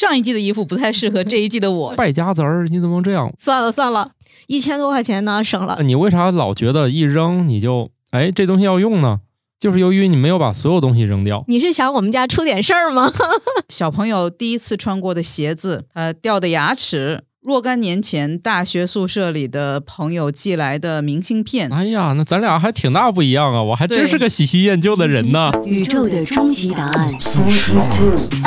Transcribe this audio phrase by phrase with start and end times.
[0.00, 1.94] 上一季的衣服不太适合这一季的我。
[1.96, 3.30] 败家子儿，你怎么能这样？
[3.38, 4.12] 算了算了，
[4.46, 5.80] 一千多块钱呢，省了。
[5.82, 9.20] 你为啥老觉得一扔你就哎这东西要用呢？
[9.58, 11.44] 就是由于你没有把所有东西扔掉。
[11.46, 13.12] 你是想我们家出点事儿吗？
[13.68, 21.72] 小朋友第一次穿过的鞋子，呃，掉的牙齿，若干年前大学宿舍里的朋友寄来的明信片。
[21.72, 23.62] 哎呀，那咱俩还挺大不一样啊！
[23.62, 25.50] 我还真是个喜新厌旧的人呢。
[25.64, 27.10] 宇宙的终极答案，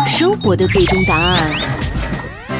[0.05, 1.39] 生活的最终答案。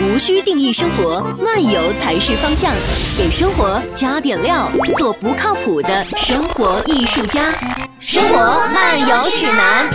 [0.01, 2.73] 无需定义生活，漫游才是方向。
[3.15, 7.53] 给生活加点料，做不靠谱的生活艺术家。
[7.99, 9.87] 生活漫游指南。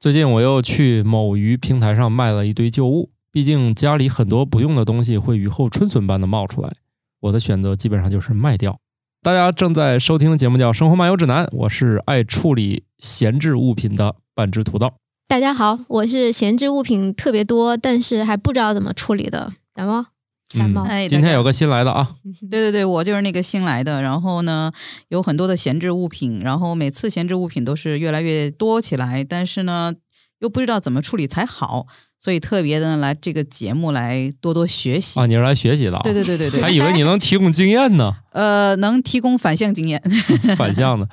[0.00, 6.72] 最近我又去某鱼平台上卖了一堆旧物，毕竟家里很多不用的东西会雨后春笋般的冒出来。
[7.20, 8.80] 我的选择基本上就是卖掉。
[9.22, 14.92] 大家正在收听的节目叫《生活漫游指南》，我是爱处理闲置物品的半只土豆。
[15.28, 20.06] 大家好，我是闲置物品特别多，但是还不知道怎么处理的感冒。
[20.52, 22.16] 感冒，哎，今天有个新来的啊，
[22.50, 24.02] 对对对，我就是那个新来的。
[24.02, 24.72] 然后呢，
[25.10, 29.94] 有很多的闲置物品，然后每次闲置物品都是越来越多起来，但是呢，
[30.40, 31.86] 又不知道怎么处理才好，
[32.20, 35.26] 所以特别的来这个节目来多多学习啊。
[35.26, 35.98] 你是来学习的？
[36.02, 38.16] 对对对对对，还以为你能提供经验呢。
[38.32, 40.02] 呃，能提供反向经验。
[40.56, 41.08] 反向的，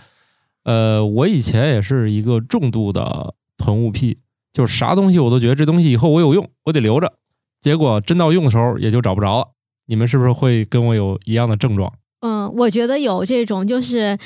[0.64, 4.18] 呃，我以前也是一个重度的囤物癖，
[4.52, 7.14] 就是啥东西我都觉得这东西以后我有用，我得留着。
[7.62, 9.48] 结果真到用的时候也就找不着了。
[9.88, 11.94] 你们是不是会跟我有一样的症状？
[12.22, 14.18] 嗯，我觉得有这种，就是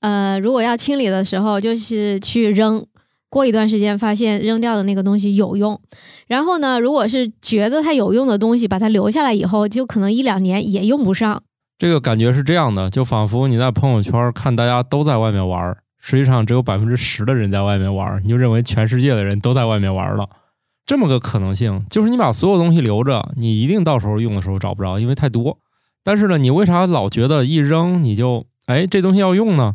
[0.00, 2.84] 呃，如果要清理的时候，就是去扔，
[3.34, 5.80] 过一段时间发现扔掉的那个东西有用。
[6.28, 11.42] 然后呢，如果是觉得它有用的东西，把它留下来以后，就可能一两年也用不上。
[11.76, 20.28] 这个感觉是这样的，就仿佛你在朋友圈看大家都在外面玩，实际上只有百分之十的人在外面玩，你就认为全世界的人都在外面玩了。
[20.86, 25.58] 这么个可能性，就是你把所有东西留着，你一定到时候用的时候找不着，因为太多。
[26.04, 29.74] 但是呢，你为啥老觉得一扔你就哎这东西要用呢？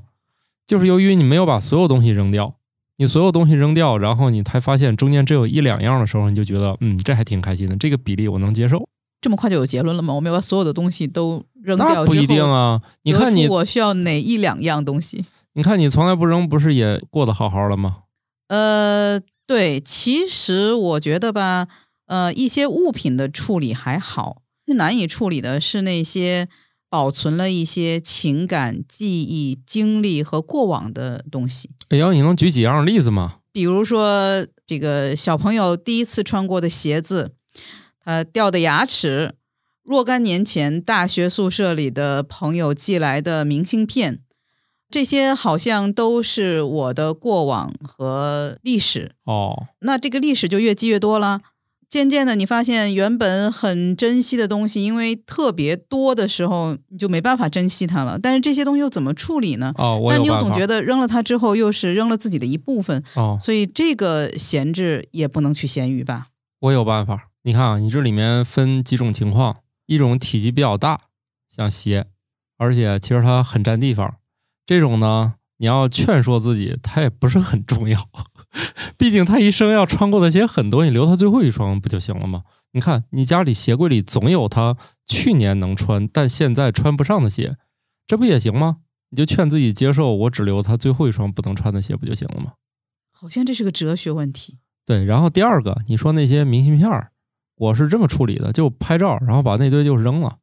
[0.66, 2.54] 就是由于你没有把所有东西扔掉，
[3.00, 8.88] 你所有东西扔掉，然后你才发现中间只有一两样的时候，你就觉得嗯这还挺开心的，这个比例我能接受。
[9.22, 10.14] 这么快就有结论了吗？
[10.14, 12.82] 我们要把所有的东西都扔掉，那不一定啊。
[13.04, 15.26] 你看你我需要哪一两样东西？
[15.54, 18.04] 你看你从来不扔，不是也过得好好的吗？
[18.50, 19.20] 呃。
[19.50, 21.68] 对，其实我觉得吧，
[22.06, 24.44] 呃，一些物品的处理还好，
[24.76, 26.48] 难以处理的是那些
[26.90, 31.70] 保存了一些情感、记忆、经历和过往的东西。
[31.90, 33.36] 哎呦，你能举几样例子吗？
[33.52, 37.34] 比如说，这个小朋友第一次穿过的鞋子，
[38.04, 39.36] 他掉的牙齿，
[39.84, 44.22] 若干年前大学宿舍里的朋友寄来的明信片。
[44.92, 51.42] 这些好像都是我的过往和历史哦，那这个历史就越积越多了。
[51.90, 58.20] 渐渐的，你发现原本很珍惜的东西，因为特别多的时候，你就没办法珍惜它了。
[58.20, 59.74] 但是这些东西又怎么处理呢？
[59.76, 66.28] 哦，但你又总觉得扔了它之后，又是扔了自己的一部分哦，所以这个闲置也不能去闲鱼吧？
[66.60, 67.30] 我有办法。
[67.42, 69.58] 你看啊，你这里面分几种情况：
[69.88, 71.00] 一种体积比较大，
[71.48, 72.06] 像鞋，
[72.58, 74.18] 而且其实它很占地方。
[74.68, 78.08] 这种呢，你要劝说自己，它也不是很重要。
[78.98, 82.44] 毕竟他一生要穿过的鞋很多，你留他最后一双不就行了吗？
[82.72, 87.58] 你看，你家里鞋柜里总有他去年能穿但现在穿不上的鞋，
[88.08, 88.78] 这不也行吗？
[89.12, 92.54] 你就劝自己接受，我只留他最后一双不能穿的鞋不就行了吗？
[93.12, 94.60] 好像这是个哲学问题。
[94.86, 97.12] 对，然后第二个，你说那些明信片儿，
[97.56, 100.38] 我是这么处理的，就拍照，然后把那堆就扔了。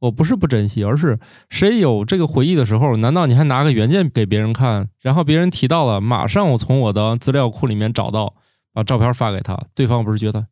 [0.00, 8.34] 我不是不珍惜，而是谁有这个回忆的时候，难道你还拿个原件给别人看，然后别人提到了，马上我从我的资料库里面找到，
[8.72, 10.46] 把照片发给他，对方不是觉得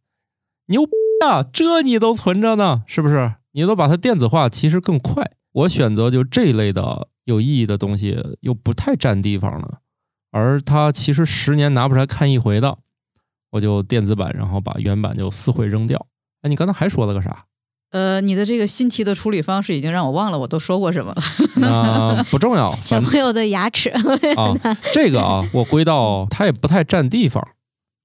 [0.67, 0.93] 牛逼
[1.25, 1.45] 啊？
[1.45, 3.35] 这你都存着呢，是不是？
[3.53, 5.31] 你都把它电子化，其实更快。
[5.53, 9.79] 我选择就这一类的有意义的东西，又不太占地方了，
[10.33, 12.79] 而它其实十年拿不出来看一回的，
[13.53, 16.07] 我就电子版，然后把原版就撕毁扔掉。
[16.43, 17.47] 哎，你刚才还说了个啥？
[17.91, 21.23] 呃，你的这个新奇的处理方式已经让我忘了我都说过什么了。
[21.57, 22.77] 那，不重要。
[22.85, 23.89] 小朋友的牙齿
[24.37, 24.55] 啊，
[24.93, 27.47] 这个啊，我归到它也不太占地方。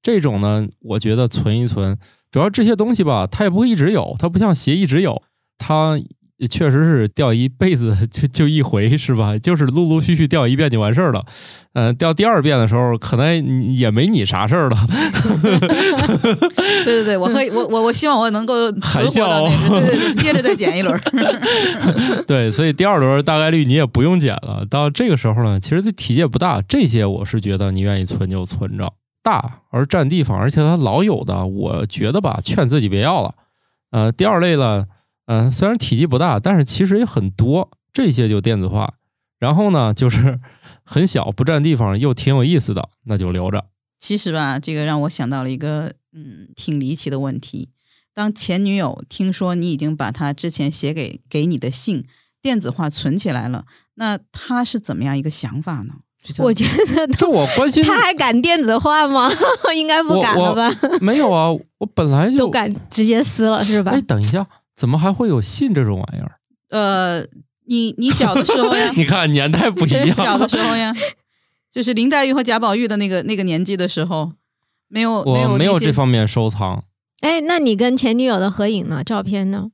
[0.01, 1.97] 这种呢，我觉得存一存，
[2.31, 5.21] 主要这些东西吧，它也不会一直有，它不像鞋一直有，
[5.57, 5.99] 它。
[6.47, 9.37] 确实是掉一辈子就就一回是吧？
[9.37, 11.25] 就是陆陆续续掉一遍就完事儿了。
[11.73, 14.77] 嗯，掉第二遍的时候可能也没你啥事儿了。
[16.83, 20.99] 对对对，我 和我我我希望我能够含笑， 对对对，接着再捡一轮。
[22.27, 24.65] 对，所以第二轮大概率你也不用捡了。
[24.69, 26.61] 到这个时候呢，其实这体积也不大。
[26.61, 28.91] 这些我是觉得你愿意存就存着。
[29.23, 33.35] 大而占地方，而且它老有的，我觉得吧，劝自己别要了。
[33.91, 34.85] 呃，第二类呢，
[35.25, 38.95] 嗯、虽然体积不大，但是其实也很多，这些就电子化。
[39.39, 40.39] 然后呢，就是
[40.83, 43.65] 很小，不占地方，又挺有意思的，那就留着。
[43.99, 47.69] 其实吧，这个让我想到了一个嗯挺离奇的问题。
[48.13, 52.03] 当前女友听说你已经把她之前写给给你的信
[52.41, 53.65] 电子化存起来了，
[53.95, 55.93] 那她是怎么样一个想法呢？
[56.37, 56.63] 我觉
[56.93, 59.27] 得这我关心他还敢电子化吗？
[59.75, 60.69] 应该不敢了吧？
[61.01, 64.01] 没有啊，我本来就都敢直接撕了是吧哎，？
[64.01, 64.45] 等一下，
[64.75, 66.39] 怎么还会有信这种玩意儿？
[66.69, 67.21] 呃，
[67.67, 70.93] 你你小的时候呀， 你看年代不一样， 小的时候呀，
[71.71, 74.33] 就是林黛玉和贾宝玉的那个那个年纪的时候，
[74.87, 76.83] 没有没我没有这方面收藏
[77.21, 79.03] 哎，那你跟前女友的合影呢？
[79.03, 79.71] 照片呢？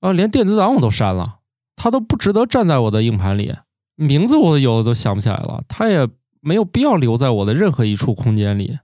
[0.00, 1.40] 啊，连电子档我都删了，
[1.76, 3.52] 它都不值得站在我的硬盘里，
[3.96, 6.08] 名字我有的都想不起来了，它也
[6.40, 8.78] 没有必要留在我的任何一处空间里。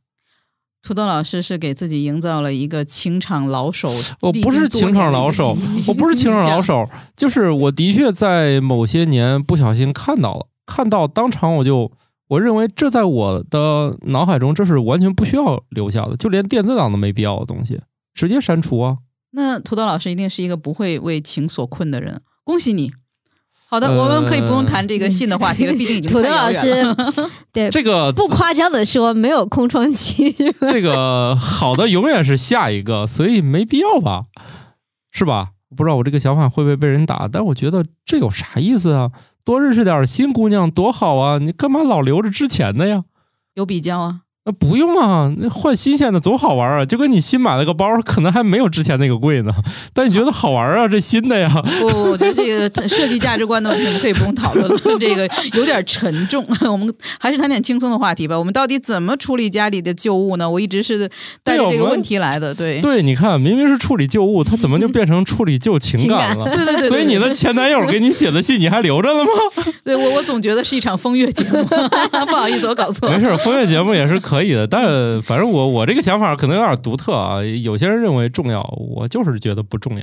[0.82, 3.88] 土豆老师是给自己营造了一个情场老手，
[4.20, 5.56] 我不是情场老手，
[5.86, 6.88] 我不是情场老手。
[7.16, 11.92] 就是我的确在某些年不小心看到了，看到当场我就
[12.28, 17.80] 我认为这在我的脑海中这是完全不需要留下的，就连电子档都没必要的东西，
[18.12, 18.98] 直接删除啊。
[19.30, 22.92] 那土豆老师一定是一个不会为情所困的人，恭喜你。
[23.72, 26.84] 好的，呃我们可以不用谈这个信的话题了，毕竟已经土豆老师，
[27.50, 30.30] 对，这个不夸张的说，没有空窗期。
[30.68, 34.24] 这个好的永远是下一个，所以没必要吧，
[35.10, 35.52] 是吧？
[35.74, 39.10] 不知道我这个想法会不会被人打，但我觉得这有啥意思啊？
[39.42, 41.38] 多认识点新姑娘多好啊！
[41.38, 43.04] 你干嘛老留着之前的呀？
[43.54, 44.20] 有比较啊。
[44.44, 46.84] 那不用啊，那换新鲜的总好玩啊！
[46.84, 49.54] 就跟你新买了个包，可能还没有之前那个贵呢，
[49.94, 50.88] 但你觉得好玩啊？
[50.88, 51.48] 这新的呀，
[51.78, 56.44] 不，我觉得这个设计价值观的问题，我们可以不用讨论了，这个有点沉重。
[56.68, 58.36] 我们还是谈点轻松的话题吧。
[58.36, 60.50] 我们到底怎么处理家里的旧物呢？
[60.50, 61.08] 我一直是
[61.44, 62.52] 带着这个问题来的。
[62.52, 66.46] 对，对，你看，明明是处理旧物，它怎么就变成处理旧情感了？
[66.46, 69.30] 对对对对所以你的前男友给你写的信，你还留着了吗？
[69.84, 71.64] 对我我总觉得是一场风月节目，
[72.26, 73.16] 不好意思，我搞错了。
[73.16, 77.42] 没事，风月节目也是可以的，但反正我我这个想法可能有点独特啊。
[77.42, 80.02] 有些人认为重要，我就是觉得不重要。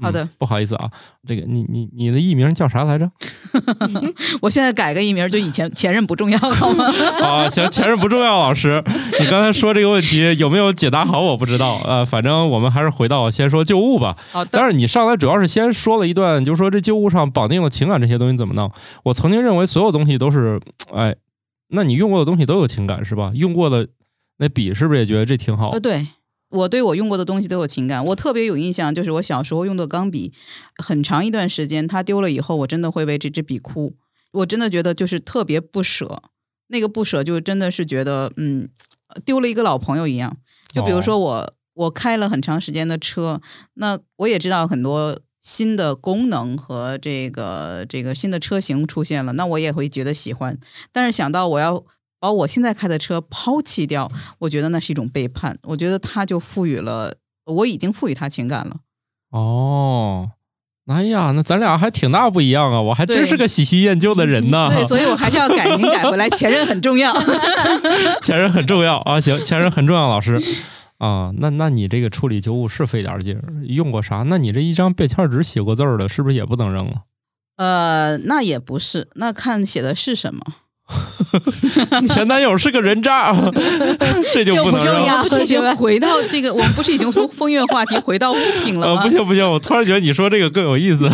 [0.00, 0.90] 好的嗯不好意思啊，
[1.26, 3.10] 这个你你你的艺名叫啥来着？
[4.42, 6.84] 我现在改个艺名，就以前前任不重要，好吗？
[7.22, 8.84] 啊，行，前任不重要， 老师，
[9.18, 11.22] 你刚才说这个问题有没有解答好？
[11.22, 14.14] 我不知道， 呃，反正我们还是回到先说旧物吧。
[14.32, 18.70] 好的，但是你上来主要是先说了一段，就是说这旧物上绑定了情感这些东西怎么弄？
[19.02, 20.60] 我曾经认为所有东西都是，
[20.94, 21.16] 哎，
[21.68, 23.32] 那你用过的东西都有情感是吧？
[23.34, 23.88] 用过的
[24.38, 25.80] 那笔是不是也觉得这挺好呃，？
[25.80, 26.06] 对
[26.50, 30.32] 我对我用过的东西都有情感，我特别有印象，就是我小时候用的钢笔，
[30.82, 33.96] 很长一段时间它丢了以后，我真的会为这支笔哭，
[34.32, 36.22] 我真的觉得就是特别不舍，
[36.68, 38.68] 那个不舍就真的是觉得嗯，
[39.24, 40.36] 丢了一个老朋友一样。
[40.72, 43.40] 就比如说我、我开了很长时间的车，
[43.74, 45.18] 那我也知道很多。
[45.46, 50.58] 新的功能和这个这个新的车型出现了，那我也会觉得喜欢。
[50.90, 51.84] 但是想到我要
[52.18, 54.10] 把我现在开的车抛弃掉，
[54.40, 55.56] 我觉得那是一种背叛。
[55.62, 57.14] 我觉得他就赋予了，
[57.44, 58.78] 我已经赋予他情感了。
[59.30, 60.30] 哦，
[60.86, 62.80] 哎呀，那咱俩还挺大不一样啊！
[62.82, 64.68] 我还真是个喜新厌旧的人呢。
[64.74, 67.12] 对，所以我还是要改名改回来，前任很重要。
[68.20, 70.42] 前任很重要啊，行，前任很重要，老师
[70.98, 74.24] 啊，那那你这个处理旧物是费点劲儿，用过啥？
[74.26, 77.02] 那你这一张便签纸写过字儿的，是不是也不能扔了？
[77.56, 80.40] 呃，那也不是，那看写的是什么。
[82.06, 83.34] 前男友是个人渣，
[84.32, 85.00] 这就不能扔了。
[85.00, 91.10] 就不重要我们不是已经回到这个，我们不是已经从风月话题回到物品了吗呃，不行不行，我突然觉得你说这个更有意思。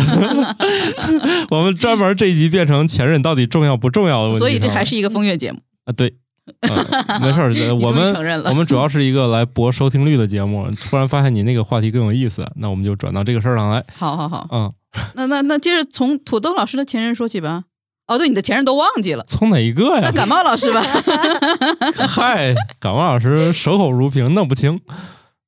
[1.49, 5.59] 我们专门这一集变成前任到底重要不重要的问题，所以这还是一个风月节目。
[5.85, 6.13] 啊对，
[6.61, 6.75] 呃
[7.21, 8.13] 没事儿，呃我们
[8.45, 10.69] 我们主要是一个来博收听率的节目。
[10.79, 13.83] 突然发现你那个话题更有意思，那我们就转到这个事儿上来。
[13.95, 14.73] 好好好，嗯，
[15.15, 17.63] 那那那接着从土豆老师的前任说起吧。
[18.07, 19.23] 哦，对，你的前任都忘记了。
[19.29, 20.11] 从哪一个呀那？
[20.11, 20.83] 感冒老师吧，
[22.09, 24.81] 嗨，感冒老师守口如瓶，弄不清。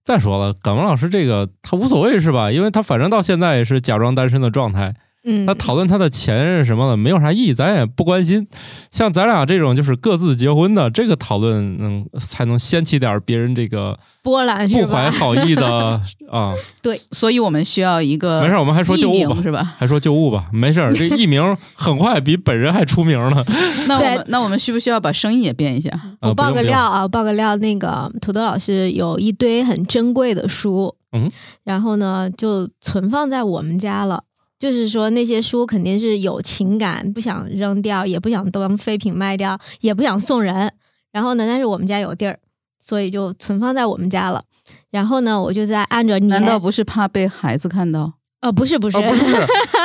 [0.05, 2.49] 再说了，感冒老师这个他无所谓是吧？
[2.49, 4.95] 因为他反正到现在也是假装单身的状态，
[5.25, 8.47] 嗯他，讨论他的前任什么的没有啥意义，咱也不关心。
[8.91, 14.85] 像咱俩这种就是各自结婚的，这个讨论嗯才能掀起点别人这个波澜不？
[14.85, 15.99] 怀好意的
[16.31, 16.53] 啊。
[16.81, 19.75] 对，所以我们需要一个没事，我们还说旧物吧，是吧？
[19.77, 20.93] 还说旧物吧，没事。
[20.95, 23.43] 这艺名很快比本人还出名了。
[23.87, 25.89] 那我们那我们需不需要把声音也变一下？
[26.21, 31.31] 呃我爆个料啊，我爆个料，那个土豆老师有一堆很珍贵的书，嗯，
[31.63, 34.23] 然后呢就存放在我们家了。
[34.57, 40.71] 就是说那些书肯定是有情感，不想扔掉，也不想当废品卖掉，也不想送人。
[41.11, 42.39] 然后呢，但是我们家有地儿，
[42.81, 44.43] 所以就存放在我们家了。
[44.91, 48.13] 然后呢，我就在按着你，难道不是怕被孩子看到？
[48.41, 49.25] 呃，不是不是，啊，不是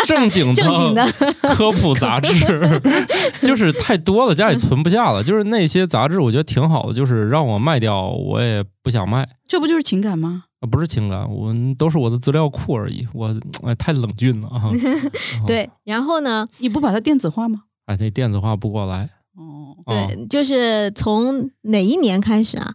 [0.07, 1.07] 正经正经的
[1.55, 2.31] 科普杂志，
[3.41, 5.25] 就是太多了，家里存不下了。
[5.25, 9.27] 就是那些杂志，我觉得挺好的，就是让我卖掉，我也不想卖。
[9.49, 10.45] 这不就是情感吗？
[10.61, 13.07] 啊，不是情感，我都是我的资料库而已。
[13.15, 14.71] 我哎，太冷峻了啊！
[15.47, 17.63] 对，然后呢，你不把它电子化吗？
[17.87, 19.11] 哎，那电子化不过来。
[19.37, 22.73] 哦，啊对，就是从哪一年开始啊？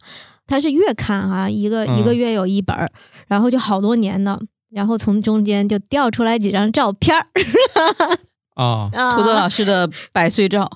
[0.47, 2.91] 它是月刊啊，一个、嗯一个月有一本儿，
[3.27, 4.39] 然后就好多年呢。
[4.71, 7.25] 然后从中间就调出来几张照片儿，
[8.55, 10.69] 啊， 啊土豆老师的百岁照，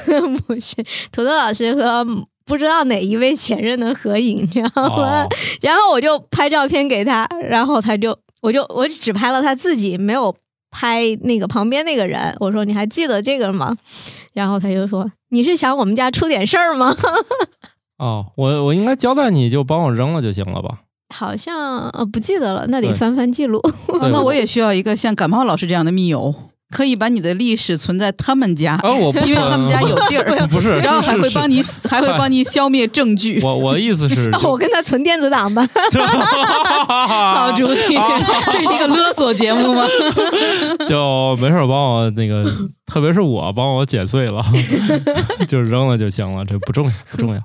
[0.46, 0.76] 不是
[1.10, 2.02] 土豆老师和
[2.44, 5.24] 不知道哪一位前任的合影，你知道吗？
[5.24, 5.28] 哦
[5.60, 10.34] 然后我就拍照片给他，然后他就我就我只拍了他自己，没有
[10.70, 12.34] 拍那个旁边那个人。
[12.40, 13.76] 我说你还记得这个吗？
[14.32, 16.96] 然后他就说你是想我们家出点事儿吗？
[17.98, 20.80] 哦，我我应该交代你就帮我扔了就行了吧？
[21.14, 23.60] 好像呃不记得了，那得翻翻记录。
[24.10, 26.34] 那我也需要一个像感冒老师这样的密友，
[26.72, 33.40] 可以把你的历史存在他们家，啊，我不 因为他们家有地儿， 不是，然后还会帮你，还会帮你消灭证据。
[33.44, 35.68] 我我的意思是，那我跟他存电子档吧。
[36.88, 37.76] 好好主意，
[38.50, 39.86] 这是一个勒索节目吗？
[40.88, 42.44] 就没事儿帮我那个，
[42.86, 44.42] 特别是我帮我剪碎了，
[45.46, 47.40] 就扔了就行了，这不重要不重要。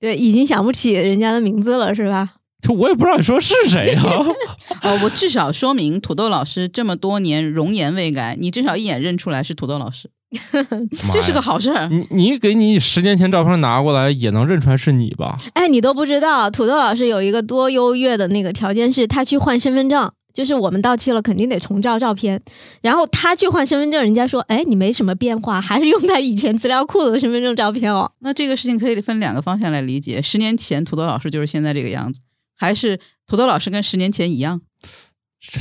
[0.00, 2.28] 对，已经想不起人家的名字了，是吧？
[2.64, 4.02] 就我也不知道你说是谁啊？
[4.82, 10.08] 哦，我至少说明土豆老师这么多年容颜未改，你至少一眼认出来是土豆老师，
[11.12, 11.88] 这是个好事儿。
[11.88, 15.36] 你你给你十年前照片拿过来，也能认出来是你吧？
[15.52, 22.40] 哎，你都不知道，土豆老师有一个多优越的那个条件是，他去换身份证，就是我们到期了肯定得重照照片，
[22.80, 28.10] 然后他去换身份证，人家说，哎，你没什么变化，还是用他以前资料库的身份证照片哦。
[28.20, 32.20] 那这个事情可以分两个方向来理解：十年前土豆老师就是现在这个样子，
[32.56, 34.60] 还是土豆老师跟十年前一样？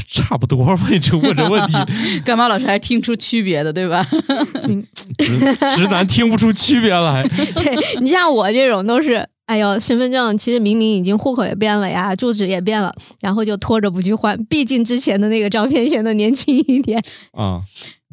[0.08, 0.80] 差不多吧？
[0.90, 1.74] 你这问这问题，
[2.24, 4.02] 干嘛老师还听出区别的，对吧？
[5.18, 7.22] 直直男听不出区别来。
[7.28, 17.04] 对你像我这种都是，哎呦，身份证其实明明已经户口也变了呀，住址也变了，然后就拖着不去换，毕竟之前的那个照片显得年轻一点。
[17.34, 17.60] 啊、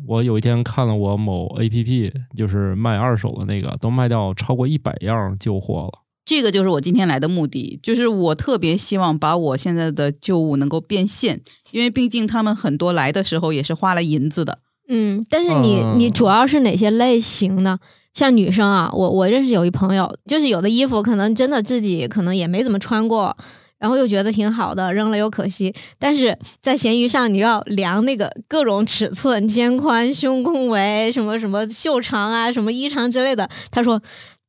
[0.09, 6.01] 我有一天看了我某 A P P，就是卖二手的那个，都卖掉超过一百样旧货了。
[6.31, 11.41] 这个就是我今天来的目的，就是我特别希望把我现在的旧物能够变现，
[11.73, 14.61] 因为毕竟他们很多来的时候也是花了银子的。
[14.89, 17.81] 嗯，但是你、嗯你主要是哪些类型呢？
[18.15, 23.37] 像女生啊，我我认识有一朋友，就是有的衣服可能真的自己可能也没怎么穿过，
[23.81, 25.75] 然后又觉得挺好的，扔了又可惜。
[25.99, 34.01] 但是在闲鱼上你要量那个各种尺寸、肩宽、胸宫围、什么什么袖长啊、什么衣长之类的，他说。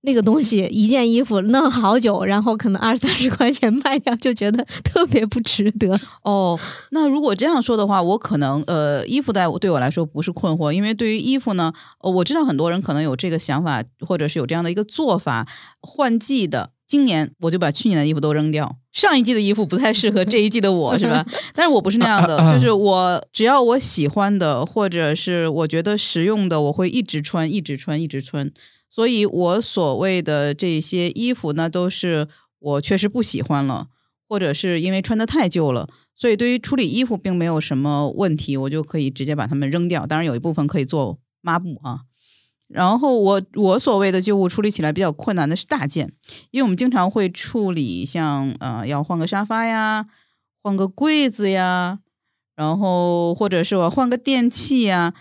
[0.03, 5.99] 那个东西 一件衣服弄好久，然后可能二三十块钱卖掉，就觉得特别不值得。
[6.23, 6.59] 哦，
[6.91, 15.47] 那如果这样说的话，我可能呃，衣服带我对我来说不是困惑，因为对于衣服呢，呃，我知道很多人可能有这个想法，或者是有这样的一个做法，
[15.81, 16.71] 换季的。
[16.87, 21.25] 今年我就把去年的衣服都扔掉，上一季的衣服不太适合这一季的我，是吧？
[21.55, 28.51] 但是我不是那样的，就是我只要我喜欢的，或者是我觉得实用的，我会一直穿，一直穿，一直穿。
[28.91, 32.27] 所以我所谓的这些衣服呢，都是
[32.59, 33.87] 我确实不喜欢了，
[34.27, 40.05] 或者是因为穿的太旧了，所以对于处理衣服并没有什么问题，我就可以直接把它们扔掉。
[40.05, 42.01] 当然有一部分可以做抹布啊。
[42.67, 46.13] 然后我我所谓的旧物处理起来比较困难的是大件，
[46.51, 50.05] 因为我们经常会处理像呃要换个沙发呀，
[50.63, 51.99] 换个柜子呀，
[52.55, 55.13] 然后或者是我换个电器呀，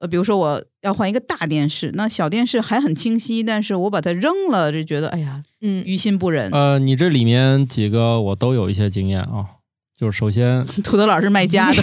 [0.00, 6.50] 呃，比如说我要换一个大电视，那小电视还很清晰，但是我把它扔了，就觉得哎呀嗯，于心不忍。
[6.52, 9.46] 呃，你这里面几个我都有一些经验啊。
[9.98, 11.82] 就是首先， 土豆老师卖家的，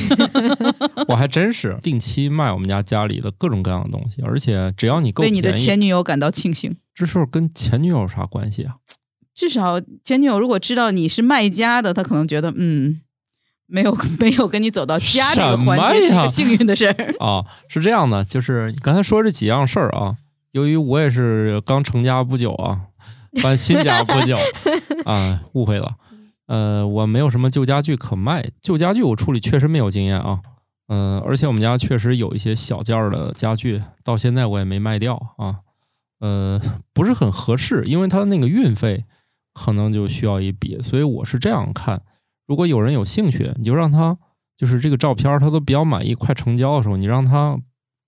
[1.10, 6.78] 我还真是定期卖我们家家里的各种各样的东西，而且只要你够为你的前女友感到庆幸。
[6.94, 8.76] 这事儿跟前女友有啥关系啊？
[9.34, 13.02] 至少前女友如果知道你是卖家的，她可能觉得嗯，
[13.74, 16.94] 没有 没有跟你走到家这个环节幸运的事儿。
[17.20, 20.18] 啊，是这样的，就是你刚才说这几样事儿啊，
[20.52, 22.82] 由于我也是刚成家不久啊，
[23.42, 24.38] 搬新家不久
[25.06, 25.96] 啊，误会了。
[26.46, 30.42] 呃，我没有什么旧家具可卖，旧家具我处理确实没有经验啊。
[30.90, 35.56] 嗯、而且我们家确实有一些小件儿的家具，到现在我也没卖掉啊。
[36.20, 36.62] 呃，
[36.94, 39.06] 不是很合适，因为它那个运费
[39.54, 42.02] 可能就需要一笔，所以我是这样看：
[42.46, 44.18] 如果有人有兴趣，你就让他
[44.58, 47.58] 就是这个照片他都比较满意，快成交的时候，你让他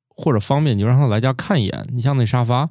[0.10, 1.88] 或者方便，你就让他来家看一眼。
[1.92, 2.70] 你像那沙发，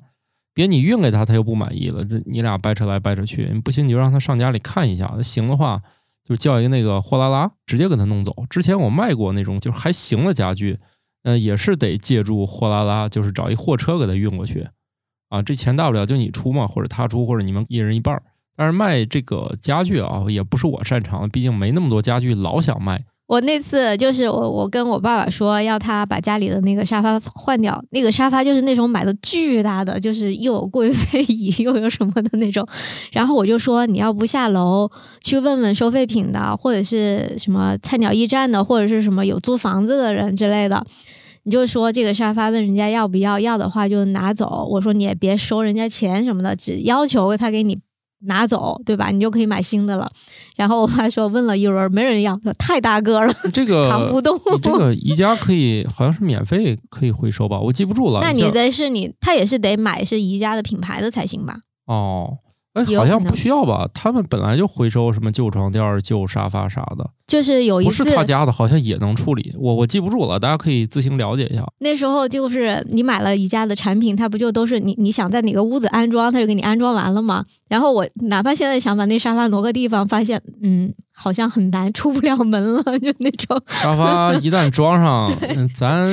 [0.53, 5.83] 别你运给他，他又不满意了，这你俩掰扯来掰扯去，不行你就让他上家里看一下，行的话
[6.23, 8.45] 就叫一个那个货拉拉直接给他弄走。
[8.49, 10.79] 之前我卖过那种就是还行的家具，
[11.23, 14.69] 呃，也是得借助货拉拉，就是找一货车给他运过去。
[15.31, 18.23] 啊，这钱大不了就你出嘛，或者他出，或者你们一人一半儿。
[18.57, 23.05] 但是卖这个家具啊，也不是我擅长，毕竟没那么多家具，老想卖。
[23.27, 32.69] 我那次就是我，我跟我爸爸说要他把家里的那个沙发换掉，那个沙发就是那种买的巨大的，就是又有贵妃椅 又有什么的那种。
[33.13, 34.89] 然后我就说你要不下楼
[35.23, 40.87] 去问问收废品的，或者是什么菜鸟驿站的，或者是什么有租房子的人之类的，
[41.45, 44.69] 你就说这个沙发问人家要不要，要的话就拿走。
[44.71, 47.79] 我说你也别收人家钱什么的，只要求他给你。
[48.27, 49.11] 拿走，对吧？
[49.11, 50.11] 你就可以买新的了。
[50.57, 54.39] 然后我爸说问了一轮，没人要，太大个了，这个扛不动。
[54.63, 57.61] 这个宜家可以，好像是免费可以回收吧？
[57.61, 58.21] 我记不住了。
[58.21, 61.57] 那你得是你，他也是得买是宜家的品牌的才行吧？
[61.87, 62.39] 哦。
[62.75, 63.89] 哎，好像不需要吧？
[63.95, 69.55] 他们本来就回收什么旧床垫、旧沙发啥的，就是有一次不是他家的，好像也能处理。
[69.59, 71.65] 我我记不住了，大家可以自行了解一下。
[71.79, 77.45] 那时候就是你买了宜家的产品，它不就都是你你想在哪个屋子安装，他就给你安装完了吗？
[77.69, 80.93] 然后我哪怕现在想把那沙发挪个地方，发现嗯。
[81.17, 85.33] 好像很难出不了门了，就那种沙发一旦装上，
[85.73, 86.09] 咱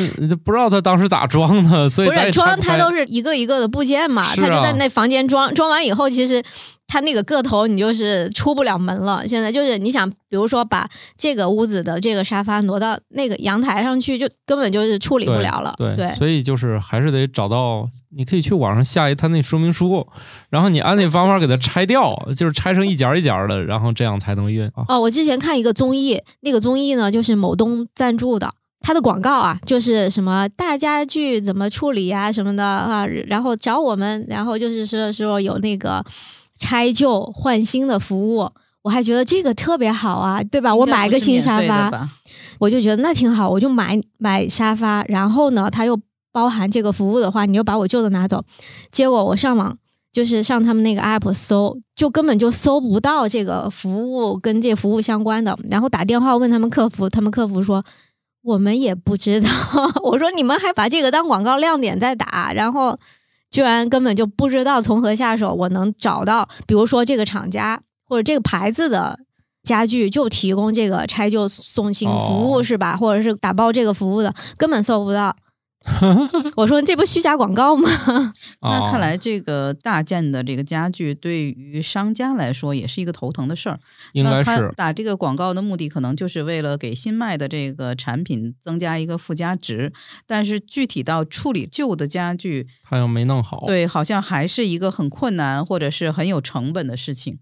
[0.45, 6.43] 不知道他当时咋装的，所以不是装它都是一个一个的部件嘛，他就在那房间装，装完以后其实。
[6.91, 9.25] 它那个个头，你就是出不了门了。
[9.25, 10.85] 现在就是你想，比如说把
[11.17, 15.73] 这个屋子的这个沙发挪到那个阳台上去，就根本就是处理不了了。
[15.77, 20.05] 对，所以就是还是得找到，你可以去网上下一他那说明书，
[20.49, 24.83] 然后你按那方法给它拆掉，就是拆成一节一节的，然后这样才能运啊。
[24.89, 36.03] 哦，我之前看一个综艺，那个综艺呢就是某东赞助的，它的广告啊就是什么大家具怎么处理啊什么的啊，然后找我们，然后就是说说有那个。
[36.61, 38.47] 拆旧换新的服务，
[38.83, 40.75] 我还觉得这个特别好啊，对吧？
[40.75, 42.07] 我买个新沙发，
[42.59, 45.03] 我就觉得那挺好，我就买买沙发。
[45.07, 45.99] 然后呢，它又
[46.31, 48.43] 包含这个服务的话，你就把我旧的拿走。
[48.91, 49.75] 结果我上网
[50.13, 55.57] 就是上他们那个 app 搜，就根本就搜不到这个服务跟这服务相关的。
[55.71, 57.83] 然后打电话问他们客服，他们客服说
[58.43, 59.49] 我们也不知道。
[60.05, 62.99] 我说你们还把这个当广告亮点在打，然后。
[63.51, 69.19] 居然根本就不知道从何下手，我能找到，比如说这个厂家或者这个牌子的
[69.61, 72.97] 家具就提供这个拆旧送新服务是吧？
[72.97, 75.35] 或者是打包这个服务的，根本搜不到。
[76.57, 77.89] 我说这不虚假广告吗？
[78.61, 83.79] 那看来这个大件的这个家具对于商家来说也是一个头疼的事儿。
[84.13, 89.91] 应该是打这个广告的目的，可能就是为了给新卖的这个产品增加一个附加值。
[90.27, 97.39] 但是具体到处理旧的家具，他又没弄好，对，好像还是一个很困难或者是很有成本的事情。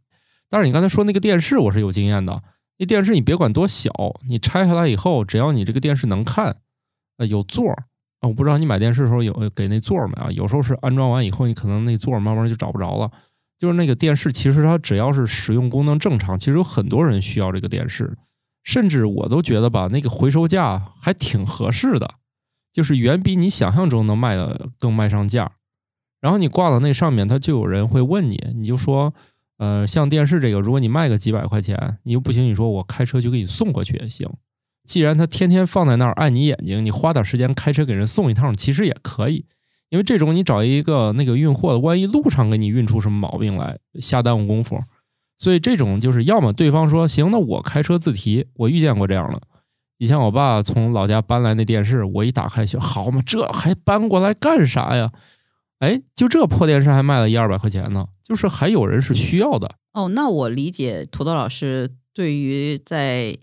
[0.49, 2.41] 但是你刚才说那个电视，我是有经验的。
[2.77, 3.91] 那电视你别管多小，
[4.29, 6.55] 你拆下来以后，只要你这个电视能看，
[7.17, 7.83] 呃，有座儿。
[8.19, 10.29] 啊，我不知道你买电视的时候有给那座没啊？
[10.31, 13.11] 有时候是安装完以后，你可能那座慢慢就找不着了。
[13.57, 18.17] 就是那个电视，其实它只要是使用功能正常，其实有很多人需要这个电视。
[18.63, 22.15] 甚至我都觉得吧，那个回收价还挺合适的，
[22.71, 25.51] 就是远比你想象中能卖的更卖上价。
[26.21, 29.13] 然后你挂到那上面，他就有人会问你，你就说，
[29.57, 34.29] 呃，像电视这个，如果你卖个几百块钱，你又不行，你说我开车就给你送过去也行。
[34.89, 39.45] 既然他天天放在那儿碍你眼睛，你花点时间开车给人送一趟，其实也可以。
[39.89, 44.81] 因为这种你找一个那个运货的，万一路上给你运出什么毛病来，瞎耽误功夫。
[45.37, 48.47] 所以这种就是要么对方说行，那我开车自提。
[48.55, 49.39] 我遇见过这样的，
[49.99, 55.11] 以前我爸从老家搬来那电视，我一打开就好嘛，这还搬过来干啥呀？
[55.77, 59.75] 哎，就这破电视还卖了一二百块钱呢，就是还有人是需要的。
[59.93, 63.37] 哦，那我理解土豆老师对于在。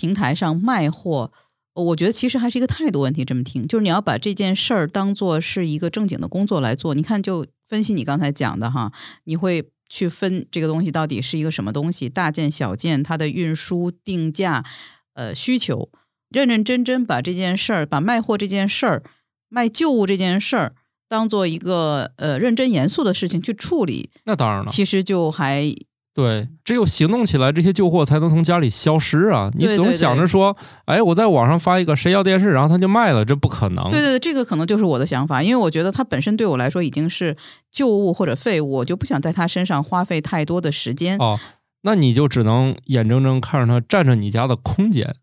[0.00, 1.30] 平台上卖货，
[1.74, 3.22] 我觉得其实还是一个态度问题。
[3.22, 6.94] 这么听，就是你要把这件事儿当做是一个正经的工作来做。
[6.94, 8.90] 你看，就分析你刚才讲的哈，
[9.24, 14.64] 你会去分这个东西到底是一个什么东西，大件、小件，它的运输、定价、
[15.12, 15.90] 呃需求，
[16.30, 19.02] 认认真真把这件事儿，把卖货这件事儿、
[19.50, 20.74] 卖旧物这件事儿，
[21.10, 24.08] 当做一个呃认真严肃的事情去处理。
[24.24, 25.70] 那当然了，其实就还。
[26.12, 29.48] 对，只有行动起来，这些旧货才能从家里消失啊！
[29.54, 33.90] 你总想着说，哎，我在网上发一个谁要电视，然后他就卖了，这不可能。
[33.92, 37.36] 对对对，这个可能就是我的想法，因为我觉得它本身对我来说已经是
[37.70, 41.16] 旧物或者废物，我就不想在它身上花费太多的时间。
[41.18, 41.38] 哦，
[41.82, 45.14] 那你就只能眼睁睁看着它占着你家的空间。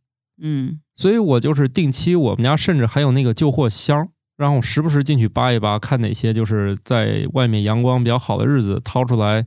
[0.41, 9.45] 嗯，所以我就是定期，我们家甚至还有那个旧货箱，然后时不时进去扒一扒，看哪些就是在外面阳光比较好的日子掏出来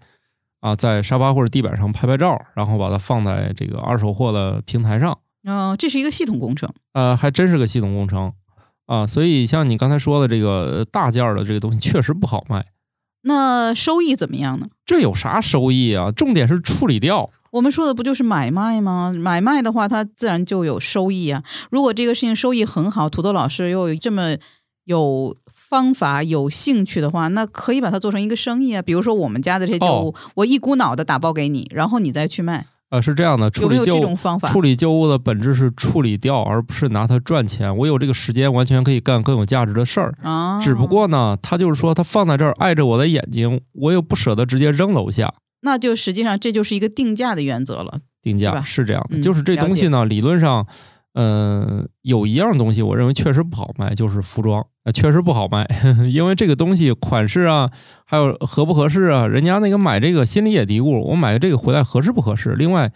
[0.60, 5.18] 啊，在沙发或者地板上拍拍照，然后把它放在这个二手货的平台上。
[5.44, 6.72] 哦，这是一个系统工程。
[6.92, 8.32] 呃，还真是个系统工程
[8.86, 9.06] 啊。
[9.06, 12.66] 所以像你刚才说的这个大件儿的这个东西，确实不好卖。
[13.24, 14.68] 那收益怎么样呢？
[14.86, 16.10] 这有啥收益啊？
[16.10, 17.30] 重点是处理掉。
[17.52, 19.12] 我们说的不就是买卖吗？
[19.12, 21.42] 买卖的话，它自然就有收益啊。
[21.70, 24.36] 如果这个事情收益很好，土豆老师又有这么
[24.84, 25.36] 有
[25.70, 28.82] 方法、有兴趣的话，那可以把它做成一个生意啊。
[28.82, 32.66] 比如说我们家的这些旧物，我一股脑的打包给你，然后你再去卖。
[32.90, 34.16] 呃，是这样的，处理旧？
[34.48, 37.74] 处理旧物的本质是处理掉，而不是拿它赚钱。
[37.76, 40.12] 我有这个时间，完全可以干更有价值的事儿。
[40.24, 45.32] 啊，只不过呢，它就是说，它放在这儿碍着我的眼睛，我又不舍得直接扔楼下。
[45.60, 48.00] 那就实际上这就是一个定价的原则了。
[48.20, 50.66] 定价是这样的，嗯就是这东西呢，理论上，
[51.12, 55.66] 呃，有一样东西我认为确实不好卖，就是服装，呃、确实不好卖，
[56.12, 57.70] 因为这个东西款式啊，
[58.04, 62.50] 还有合不合适啊，人家那个买这个心里也嘀咕，我买这个回来合适不合适？
[62.50, 62.92] 另外，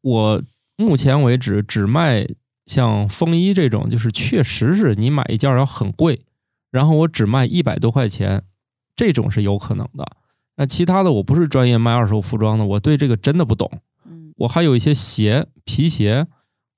[0.00, 0.42] 我
[0.76, 2.26] 目前为止只卖
[2.66, 6.22] 像风衣这种，就是确实是你买一件要很贵，
[6.70, 8.42] 然后我只卖一百多块钱，
[8.96, 10.04] 这种是有可能的。
[10.56, 13.70] 那其他的我不是专业卖二手服装的，我对这个真的不懂。
[14.04, 16.26] 嗯我还有一些鞋，皮鞋，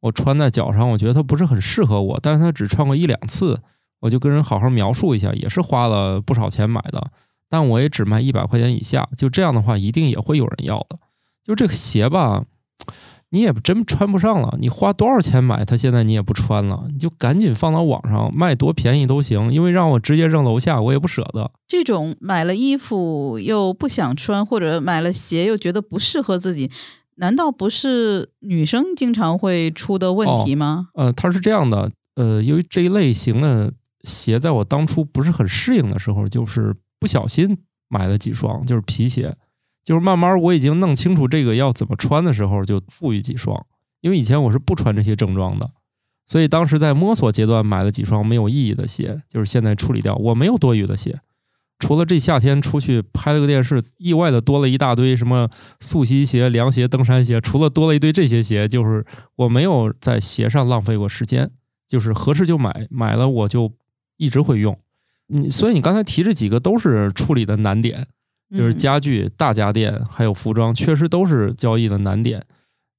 [0.05, 3.59] 我穿在脚上，我觉得它不是很适合我，但是它只穿过一两次，
[4.01, 7.11] 我就跟人好好描述一下，也是花了不少钱买的，
[7.49, 10.99] 但我也只卖一百块钱以下，就这样的话，一定也会有人要的。
[11.43, 12.45] 就这个鞋吧，
[13.31, 21.51] 你也真穿不上了，你花多少钱买，它现在你也不穿了，你就赶紧放到网上卖，多便宜都行，因为让我直接扔楼下，我也不舍得。
[21.67, 26.71] 这种买了衣服又不想穿，或者买了鞋又觉得不适合自己，
[27.17, 30.89] 难道不是女生经常会出的问题吗？
[30.95, 33.73] 呃，它是这样的，呃，由于这一类型的
[34.03, 39.37] 鞋，在我当初不是很适应的时候，就是不小心买了几双，就是皮鞋，
[39.85, 43.65] 就是慢慢我已经弄清楚这个要怎么穿的时候，就富裕几双。
[44.01, 45.71] 因为以前我是不穿这些正装的，
[46.27, 51.21] 所以当时在摸索阶段买了几双没有意义的鞋，就是现在处理掉，我没有多余的鞋。
[51.85, 59.05] 除了这夏天出去拍了个电视，意外的多了一大堆什么速吸鞋、凉鞋、登山鞋，除了多了一堆这些鞋，就是
[59.37, 61.51] 我没有在鞋上浪费过时间，
[61.87, 63.71] 就是合适就买，买了我就
[64.17, 64.79] 一直会用。
[65.27, 68.07] 你所以你刚才提这几个都是处理的难点，
[68.51, 72.47] 就是嗯家具、大家电还有服装，确实都是交易的难点。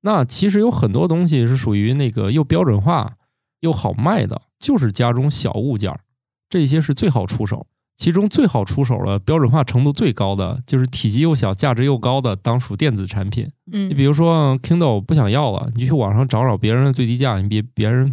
[0.01, 3.13] 那其实有很多东西是属于那个又标准化
[3.61, 6.01] 又好卖的，就是家中小物件儿，
[6.47, 7.65] 这些是最好出手。
[7.97, 13.49] 其中最好出手的、标准化程度最高的，就是体积又小、价值又高的，当属电子产品。
[13.71, 18.11] 嗯你比如说 Kindle 不想要了，你就去网上找找别人的最低价，你比别人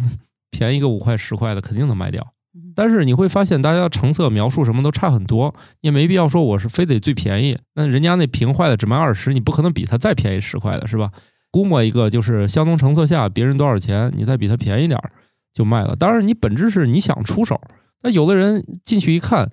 [0.51, 2.71] 便宜个五块十块的，肯定能卖掉嗯。
[2.75, 7.57] 但是你会发现，大家的成色描述什么都差很多，你也没必要说我是非得最便宜。
[7.75, 11.11] 那人家那屏坏了只卖二十，你不可能比他再便宜十块的，是吧？
[11.51, 15.11] 估摸一个就是相同成色下别人多少钱，你再比他便宜点儿
[15.53, 15.95] 就卖了。
[15.95, 17.61] 当然，你本质是你想出手，
[18.01, 19.51] 那有的人进去一看，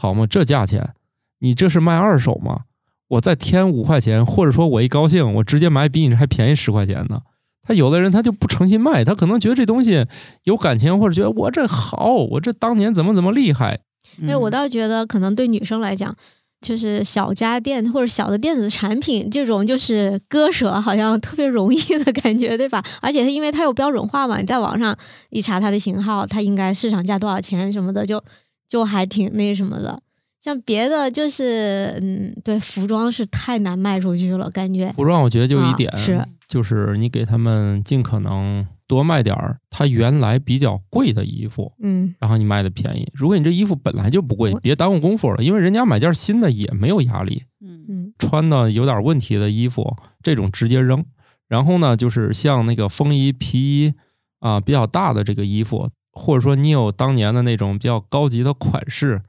[0.00, 0.94] 好吗，这价钱，
[1.40, 2.60] 你这是卖二手吗？
[3.08, 7.20] 我再添五块钱，或者说我一高兴，我直接买比你这还便宜十块钱呢。
[7.62, 10.06] 他有的人他就不诚心卖，他可能觉得这东西
[10.44, 13.80] 有感情，或者觉得我这好，我这当年怎么怎么厉害。
[14.26, 16.16] 哎，我嗯倒觉得可能对女生来讲，
[16.62, 22.82] 就是小家电或者小的电子产品这种，就是割舍好像特别容易的感觉，对吧？
[23.02, 24.96] 而且它因为它有标准化嘛，你在网上
[25.28, 28.22] 一查它的型号，它应该市场价多少钱什么的，就
[28.70, 29.98] 就还挺那什么的。
[30.40, 34.90] 像别的就是，嗯，对，服装是太难卖出去了，感觉。
[34.96, 43.06] 服装我觉得就一啊点、是就是你给他们尽可能多卖点儿他原来比较贵的衣服，嗯然后你卖的便宜。
[43.12, 47.42] 如果你这衣服本来就不贵，别耽误功夫了，因为人家买件新的也没有压力。
[47.62, 51.04] 嗯嗯穿的有点问题的衣服，这种直接扔。
[51.48, 53.92] 然后呢，就是像那个风衣、皮衣
[54.38, 59.22] 啊，比较大的这个衣服，或者说你有当年的那种比较高级的款式，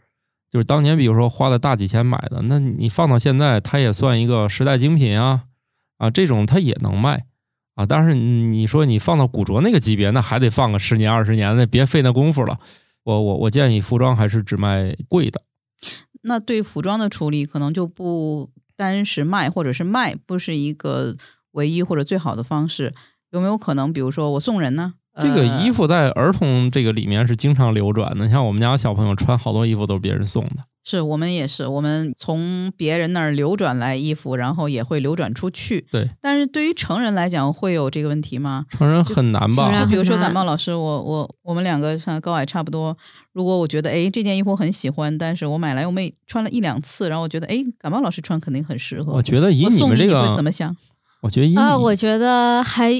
[0.49, 5.43] 就是当年比如说花了大几千买的，那你放到现在，它也算一个时代精品啊
[5.97, 7.25] 啊，这种它也能卖
[7.75, 7.85] 啊。
[7.85, 12.59] 但是你说你放到古着那个级别，那还得放个十年二十年，那别费那功夫了。
[13.03, 15.41] 我我我建议服装还是只卖贵的。
[16.23, 21.15] 那对服装的处理可能就不单是卖或者是卖，不是一个
[21.51, 22.93] 唯一或者最好的方式。
[23.31, 24.95] 有没有可能，比如说我送人呢？
[25.21, 30.57] 这个衣服，在儿童这个里面是经常流转的，像我们家小朋友穿好多衣服都是别人送的。
[30.83, 35.85] 是我们也是，我们从别人那儿流转来衣服，然后也会流转出去。
[35.91, 38.65] 对，但是对于成人来讲，会有这个问题吗？
[38.67, 39.79] 成人很难吧？
[39.79, 42.97] 就比如说感冒老师，我我我们两个像高矮差不多。
[43.31, 49.13] 如果我觉得哎这件衣服我很喜欢，但是我买来我没穿了一两次，然后我觉得哎感冒老师穿肯定很适合。
[49.13, 50.75] 我觉得以你你们这个会怎么想？
[51.21, 52.91] 我觉得啊，我觉得还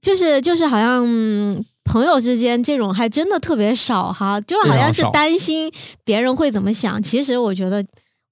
[0.00, 5.72] 就是就是好像、嗯朋友之间这种还真的特别少哈，就好像是担心
[6.04, 7.02] 别人会怎么想。
[7.02, 7.82] 其实我觉得，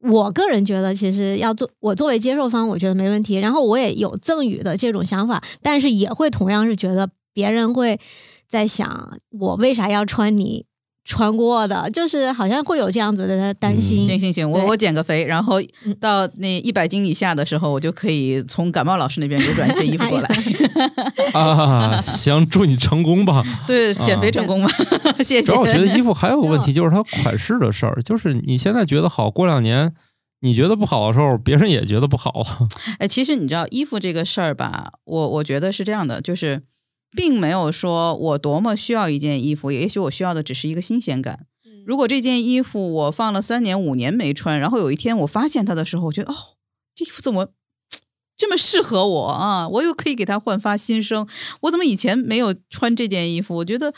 [0.00, 3.37] 我个人觉得，其实要做我作为接受方，我觉得没问题。
[3.37, 7.98] 然后我也有赠予的这种想法，但是也会同样是觉得别人会
[8.46, 10.66] 在想，我为啥要穿你
[11.06, 14.04] 穿过的，就是好像会有这样子的担心。
[14.04, 20.28] 行行行，我我减个肥，然后嗯到那一百斤以下的时候，我就可以从感冒老师那边流转一些衣服过来。
[21.32, 23.44] 啊，行，祝你成功吧。
[23.66, 24.68] 对，减肥啊成功吧，
[25.22, 25.42] 谢谢。
[25.42, 29.92] 主要我觉得衣服还有个问题，就是它款式的事儿，就是你现在觉得好，过两年
[30.40, 32.68] 你觉得不好的时候，别人也觉得不好了。
[32.98, 36.62] 哎，其实你知道衣服这个事儿吧，我我觉得是这样的，就是
[37.16, 41.46] 并没有说我多么需要一件衣服，也许我需要的只是一个新鲜感。
[41.87, 46.37] 如果这件衣服我放了三年五年没穿，然后有一天我发现它的时候，我觉得哦，
[46.94, 47.48] 这衣服怎么
[48.37, 49.66] 这么适合我啊？
[49.68, 51.26] 我又可以给它焕发新生。
[51.62, 53.57] 我怎么以前没有穿这件衣服？
[53.57, 53.94] 我觉得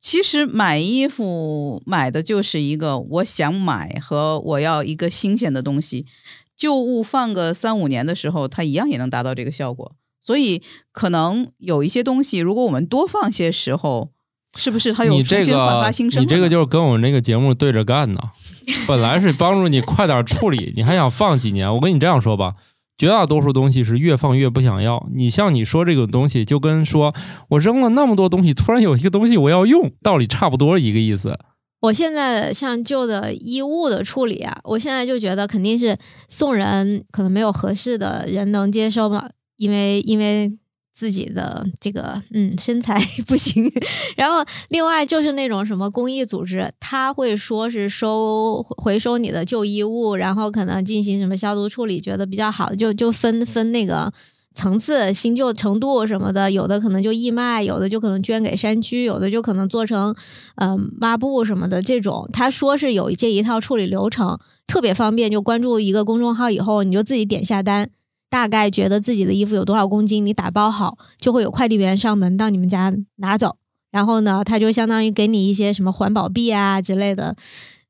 [0.00, 6.06] 其实买衣服买的就是一个我想买和我要一个新鲜的东西。
[6.56, 9.94] 旧物放个三五年的时候，它一样也能达到这个效果。
[10.26, 10.60] 所以
[10.90, 14.10] 可能有一些东西，如果我们多放些时候，
[14.56, 16.20] 是不是它有你这重新焕发个？
[16.20, 18.20] 你这个就是跟我们这个节目对着干呢。
[18.88, 21.72] 本来是帮助你快点处理，你还想放几年？
[21.72, 22.54] 我跟你这样说吧，
[22.98, 25.06] 绝大多数东西是越放越不想要。
[25.14, 27.14] 你像你说这个东西，就跟说
[27.50, 31.38] 我扔了那么多东西，突然有一个东西我要用，道理差不多一个意思。
[31.82, 35.96] 我现在像旧的衣物的处理啊，我现在就觉得肯定是
[36.28, 40.52] 送人，可能没有合适的人能接收嘛，因为因为
[40.92, 43.70] 自己的这个嗯身材 不行，
[44.16, 54.12] 然后另外就是那种什么公益组织，他会说是收回收你的旧衣物，然后可能进行什么消毒处理，觉得比较好就就分分那个。
[54.58, 60.16] 层次、新旧程度什么的，有的可能就义卖，有的就可能捐给山区，有的就可能做成
[60.54, 62.26] 嗯、抹布什么的这种。
[62.32, 65.30] 他说是有这一套处理流程，特别方便。
[65.30, 67.90] 就关注一个公众号以后，你就自己点下单，
[68.28, 73.56] 大概觉得自己的衣服有多少公斤，你打包好，就会有快递员上门到你们家拿走。
[73.90, 77.36] 然后呢，他就相当于给你一些什么环保币啊之类的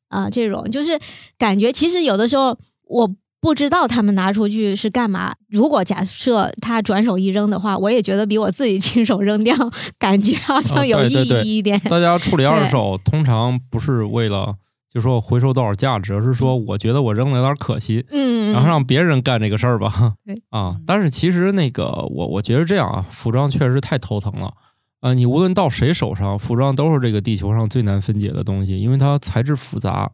[0.08, 0.98] 啊、这种就是
[1.36, 2.56] 感觉其实有的时候
[2.88, 3.14] 我。
[3.38, 5.32] 不知道他们拿出去是干嘛。
[5.48, 9.54] 如果假设他转手一扔的话，我也觉得比我自己亲手扔掉
[10.00, 11.12] 感觉好像有意
[11.44, 11.78] 义一点。
[11.80, 14.56] 大家处理二手通常不是为了
[14.96, 20.14] 就说我回收多少价值，而是说我觉得我扔了有点可惜，嗯，然后让别人干这个事儿吧。
[20.24, 24.54] 对 啊，但是其实那个我我觉得这样啊，服装确实太头疼了。
[25.00, 30.10] 啊，你无论到谁手上，服装都是这个地球上最难分解的东西，因为它材质复杂，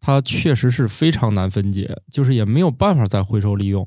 [0.00, 3.86] 它确实是非常难分解，就是也没有办法再回收利用，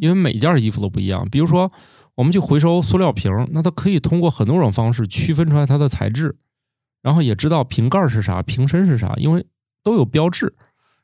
[0.00, 1.28] 因为每件衣服都不一样。
[1.30, 1.70] 比如说，
[2.16, 6.34] 我们去回收塑料瓶儿，那它可以通过很多种方式区分出来它的材质，
[7.02, 9.46] 然后也知道瓶盖是啥，瓶身是啥，因为
[9.86, 10.52] 都有标志。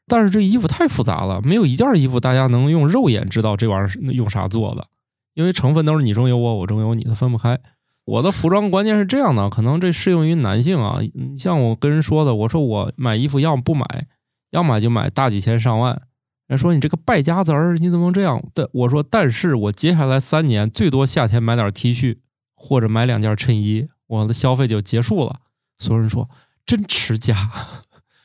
[0.08, 4.88] 但是这衣服太复杂了，没有一件衣服大家能用肉眼知道这玩意儿是用啥做的，
[5.34, 7.60] 因为成分都是你中有我，我中有你，它分不开。
[8.04, 10.98] 我的服装关键是这样的，可能这适用于男性啊。
[11.14, 14.08] 你像我跟人说的，我说我买衣服要么不买，
[14.50, 16.02] 要买就买大几千上万。
[16.48, 18.42] 人说你这个败家子儿，你怎么能这样？
[18.52, 22.18] 但我说，但是我接下来三年最多夏天买点 T 恤
[22.56, 25.36] 或者买两件衬衣，我的消费就结束了。
[25.78, 26.28] 所有人说
[26.66, 27.34] 真持家，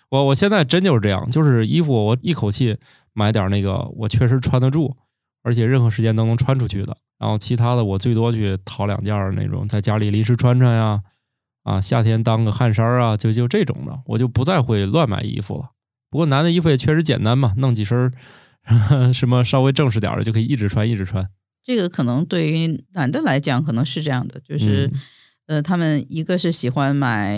[0.10, 2.78] 我我现在真就是这样，就是衣服我一口气
[3.14, 4.96] 买点那个我确实穿得住，
[5.44, 6.98] 而且任何时间都能穿出去的。
[7.20, 11.02] 然后其他的我最多去淘两件儿那种在家里临时穿穿呀，
[11.64, 15.72] 啊夏天当个汗衫儿啊，就就这种的，我就不再会乱买衣服了。
[16.10, 18.12] 不过男的衣服也确实简单嘛，弄几身儿
[19.12, 21.28] 什么稍微正式点儿的就可以一直穿一直穿。
[21.64, 25.02] 这个可能对于男的来讲，可能是这样的，就是、嗯
[25.48, 27.38] 呃，他们一个是喜欢买，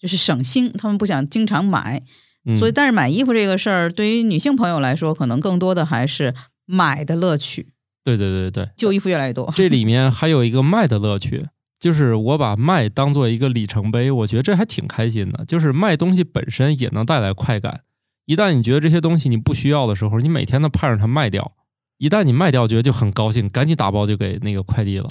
[0.00, 2.02] 就是省心，他们不想经常买，
[2.44, 6.34] 嗯所以但是买衣服这个事儿，对于女性朋友来说，可能更多的还是
[6.66, 7.68] 买的乐趣，
[8.04, 9.52] 对对对对，旧衣服越来越多。
[9.54, 11.46] 这里面还有一个卖的乐趣，
[11.78, 15.44] 就是我把卖当做一个里程碑，我觉得这还挺开心的。
[15.44, 17.80] 就是卖东西本身也能带来快感。
[18.26, 21.52] 一旦你觉得这些东西你不需要的时候，你每天都盼着它卖掉。
[21.98, 25.08] 一旦你卖掉，觉得就很高兴，赶紧打包就给那个快递了。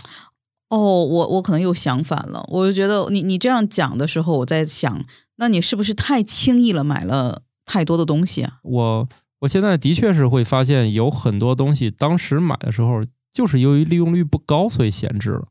[0.71, 5.03] 哦，我我可能又想反了，我就觉得你你这样讲的时候，我在想，
[5.35, 8.59] 那你是不是太轻易了买了太多的东西啊。
[8.63, 9.09] 我
[9.41, 13.03] 我现在的确是会发现有很多东西，当时买的时候
[13.33, 15.49] 就是由于利用率不高，所以闲置了。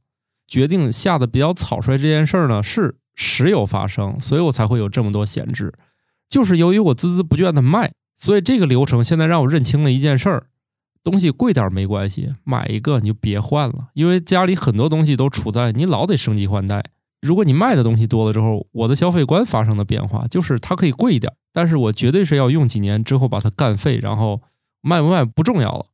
[0.48, 5.74] 决定下的比较草率这件事儿呢，是时有发生，所以我才会有这么多闲置。
[6.28, 10.46] 就是由于我孜孜不倦的卖，所以这个流程现在让我认清了一件事儿：
[11.02, 16.84] 东西贵点没关系，买一个你就别换了，因为家里很多东西都处在你老得升级换代。
[17.22, 24.40] 如果你卖的东西多了之后，我的消费观发生的变化就是它可以贵一点，但是我绝对是要用几年之后把它干废，然后
[24.80, 25.86] 卖不卖不重要了。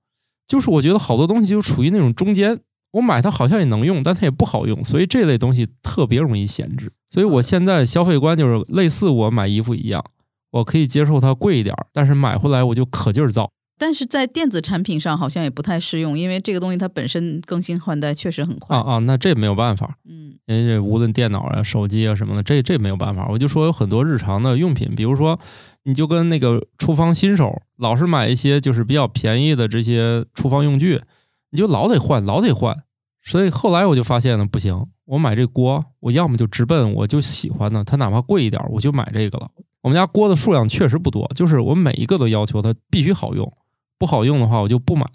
[0.46, 2.60] 就是我觉得好多东西就处于那种中间，
[2.92, 6.92] 我买它好像也能用，但它也不好用，所以这类东西特别容易闲置。
[7.10, 10.04] 所以我现在消费观就是类似我买衣服一样，
[10.52, 13.50] 我可以接受它贵一点，但是买回来我就可劲儿造。
[13.78, 18.76] 但是在电子产品上好像也不太适用，因为这个东西它本身更新换代确实很快。
[18.76, 23.26] 啊啊，那这没有办法，嗯因为这无论电脑啊、手机啊什么的，这这没有办法。
[23.28, 25.38] 我就说有很多日常的用品，比如说，
[25.82, 31.02] 你就跟那个厨房新手老是买一些就是比较便宜的这些厨房用具，
[31.50, 32.76] 你就老得换，老得换。
[33.24, 39.50] 所以后来我就发现了，不行，我买这锅，我要么就直奔我就喜欢的，它哪怕贵一点，我就买这个了。
[39.82, 43.52] 我们家锅的数量确实不多，就是我每一个都要求它必须好用，
[43.98, 45.06] 不好用的话我就不买。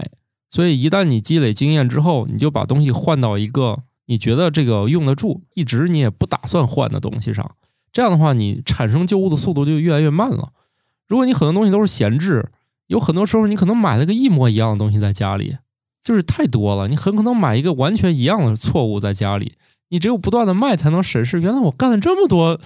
[0.49, 7.49] 所以一旦你积累经验之后，你就把东西换到一个你觉得这个用得住，一直你也不打算换的东西上。
[7.93, 10.49] 这样的话，你产生旧物的速度就越来越慢了。
[11.07, 12.51] 如果你很多东西都是闲置，
[12.87, 15.57] 有很多时候你可能买了个一模一样的东西在家里，
[16.03, 19.53] 就是太多了，你很可能买一个完全一样的错误在家里。
[19.89, 22.59] 你只有不断的卖才能审视，原来我干了这么多。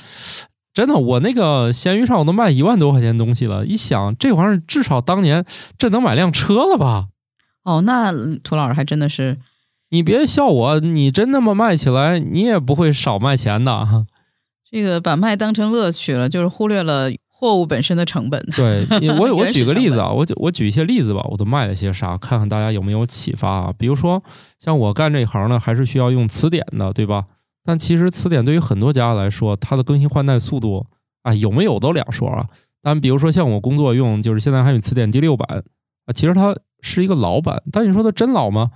[0.76, 3.66] 真的，我那个闲鱼上我都卖一万多块钱东西了。
[3.66, 5.46] 一想，这玩意儿至少当年
[5.78, 7.08] 这能买辆车了吧？
[7.64, 8.12] 哦，那
[8.44, 9.38] 涂老师还真的是
[9.92, 14.06] 你别笑我，你真那么卖起来，你也不会少卖钱的。
[14.70, 18.46] 这个把卖当成乐趣了，就是忽略了货物本身的成本。
[18.58, 18.86] 对，
[19.18, 23.74] 我 我举个例子啊，我就我举一些例子吧，我都卖了些啥，看看大家有没有启发啊。
[23.78, 24.22] 比如说，
[24.60, 27.24] 像我干这一行呢，还是需要用词典的，对吧？
[27.66, 30.86] 但其实词典对于很多家来说，它的更新换代速度
[31.24, 32.48] 啊，有没有都两说啊。
[32.82, 35.64] 但比如说像我工作用，就是现在汉语词典第六版
[36.06, 38.70] 啊，其实它是一个老版，但你说它真老吗？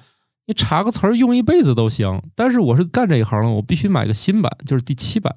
[0.48, 2.20] 你查个词儿用一辈子都行。
[2.34, 5.32] 但是我是干这一行的，我必须买个新版，就是第七版。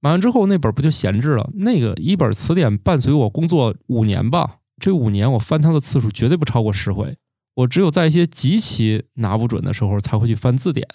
[0.00, 1.48] 买完之后，那本不就闲置了？
[1.54, 7.16] 那个一本词典伴随我工作五年吧，这五年我翻它的次数绝对不超过十回。
[7.54, 10.86] 我只有在一些极其拿不准的时候才会去翻字典。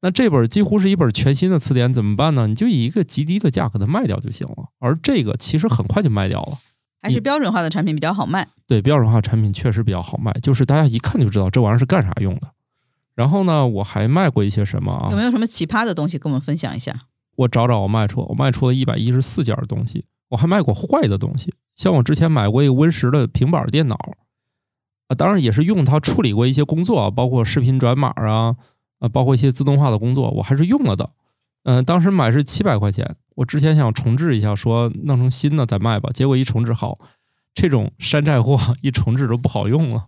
[0.00, 2.46] 那这本几乎是一本全新的词典，怎么办呢？
[2.46, 4.68] 你就以一个极低的价格它卖掉就行了。
[4.78, 6.58] 而这个其实很快就卖掉了。
[7.00, 8.46] 还是标准化的产品比较好卖。
[8.66, 12.52] 对标准化产品确实比较好卖，就是大家一看就知道这玩意儿是干啥用的。
[13.14, 15.08] 然后呢，我还卖过一些什么啊？
[15.10, 16.96] 有没有什么奇葩的东西跟我们分享一下？
[17.36, 23.96] 我找找，我卖出我卖出了一百一十四件东西，我还卖过坏的东西，像我之前买过一个 Win 十的平板电脑，
[25.06, 28.56] 啊，当然也是用它处理过一些工作，包括视频转码啊，
[28.98, 31.10] 啊，包括一些自动化的工作，我还是用了的。
[31.64, 36.98] 嗯、当时买是七百块钱，我之前想重置一下，说弄成新的再卖吧，结果一重置好，
[37.52, 40.06] 这种山寨货一重置都不好用了。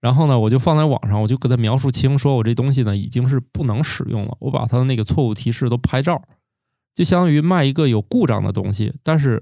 [0.00, 6.20] 然后呢，我就放在网上，我就给他描述清，说我这东西呢已经是不能使用了，我把它的那个错误提示都拍照，
[6.94, 8.94] 就相当于卖一个有故障的东西。
[9.02, 9.40] 但是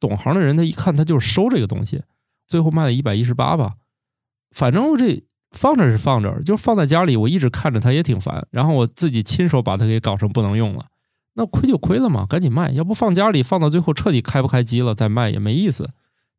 [0.00, 2.02] 懂行的人他一看他就是收这个东西，
[2.48, 3.74] 最后卖了一百一十八吧。
[4.50, 5.22] 反正这
[5.52, 8.46] 放着是放着，就放在家里，我一直看着它也挺烦。
[8.50, 10.86] 然后我自己亲手把它给搞成不能用了，
[11.34, 15.90] 那亏就亏了嘛，赶紧卖，要不放家里放到最后彻底开不开机了再卖也没意思。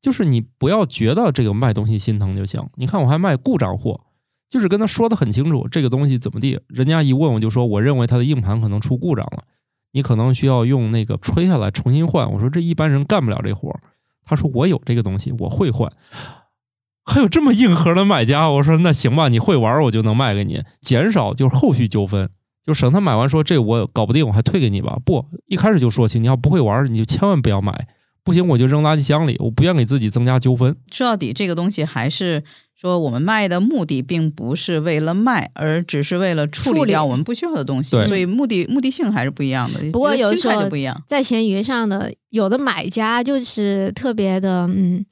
[0.02, 2.68] 就是你不要觉得这个卖东西心疼就行。
[2.76, 4.02] 你看我还卖故障货，
[4.50, 9.44] 就是跟他说的很清楚，这个东西怎么地，人家一问我就说，我认为它的硬盘可能出故障了，
[9.94, 12.30] 你可能需要用那个吹下来重新换。
[12.32, 13.80] 我说这一般人干不了这活儿。
[14.26, 15.92] 他说我有这个东西，我会换。
[17.06, 22.30] 还有这么硬核的买家，我说那行吧，你会玩我就能卖给你，减少就是后续纠纷，
[22.66, 24.98] 就省他买完说这我搞不定，我还退给你吧。
[25.06, 27.88] 不，一开始就说清，你要不会玩，你就千万不要买，
[28.24, 30.76] 不行我就扔垃圾箱里，我不愿给自己增加纠纷。
[30.92, 32.42] 说到底，这个东西还是
[32.74, 39.80] 说我们卖的目的并不是为了卖，而只是为了处理掉我们不需要的东西，对所以目的目的性还是不一样的。
[39.92, 41.04] 不过有时候不一样。
[41.08, 45.06] 在闲鱼上的有的买家就是特别的嗯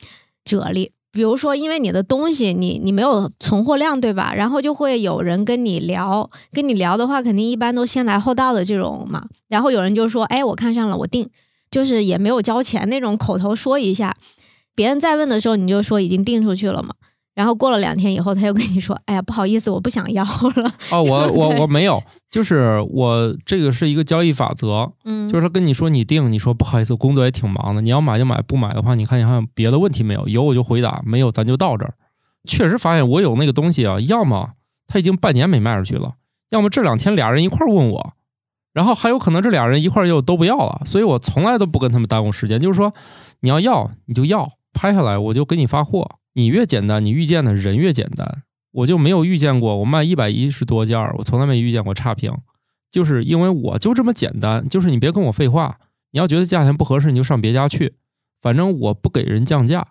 [0.46, 4.34] 哲理，比如说因为你的东西你你没有存货量对吧？
[4.34, 9.28] 然后就会有人跟你聊，跟你聊的话肯定一般都先来后到的这种嘛。
[9.50, 11.30] 然后有人就说，哎，我看上了，我定，
[11.70, 14.16] 就是也没有交钱那种口头说一下，
[14.74, 16.96] 别人再问的时候你就说已经定出去了嘛。
[17.34, 20.74] 然后过了两天以后，他又跟你说：“哎呀，不好意思，我不想要了。
[20.92, 30.28] 哦，我我我没有，就是我这个是一个交易法则，”嗯，就是他跟你说你定，你说不好意思，工作也挺忙的，你要买就买，不买的话，你看你还有别的问题没有？
[30.28, 31.94] 有我就回答，没有咱就到这儿。
[32.48, 34.50] 确实发现我有那个东西啊，要么
[34.88, 36.16] 他已经半年没卖出去了，
[36.50, 38.14] 要么这两天俩人一块儿问我，
[38.74, 42.92] 然后还有可能这俩人一块儿又都不要了，所以我从来都不跟他们耽误时间，就是说
[43.40, 46.10] 你要要你就要，拍下来我就给你发货。
[46.34, 48.44] 你越简单，你遇见的人越简单。
[48.72, 52.34] 我就没有遇见过，我卖一百一十多件儿，我从来没遇见过差评，
[52.90, 54.66] 就是因为我就这么简单。
[54.70, 55.78] 就是你别跟我废话，
[56.12, 57.96] 你要觉得价钱不合适，你就上别家去，
[58.42, 59.88] 反正我不给人降价。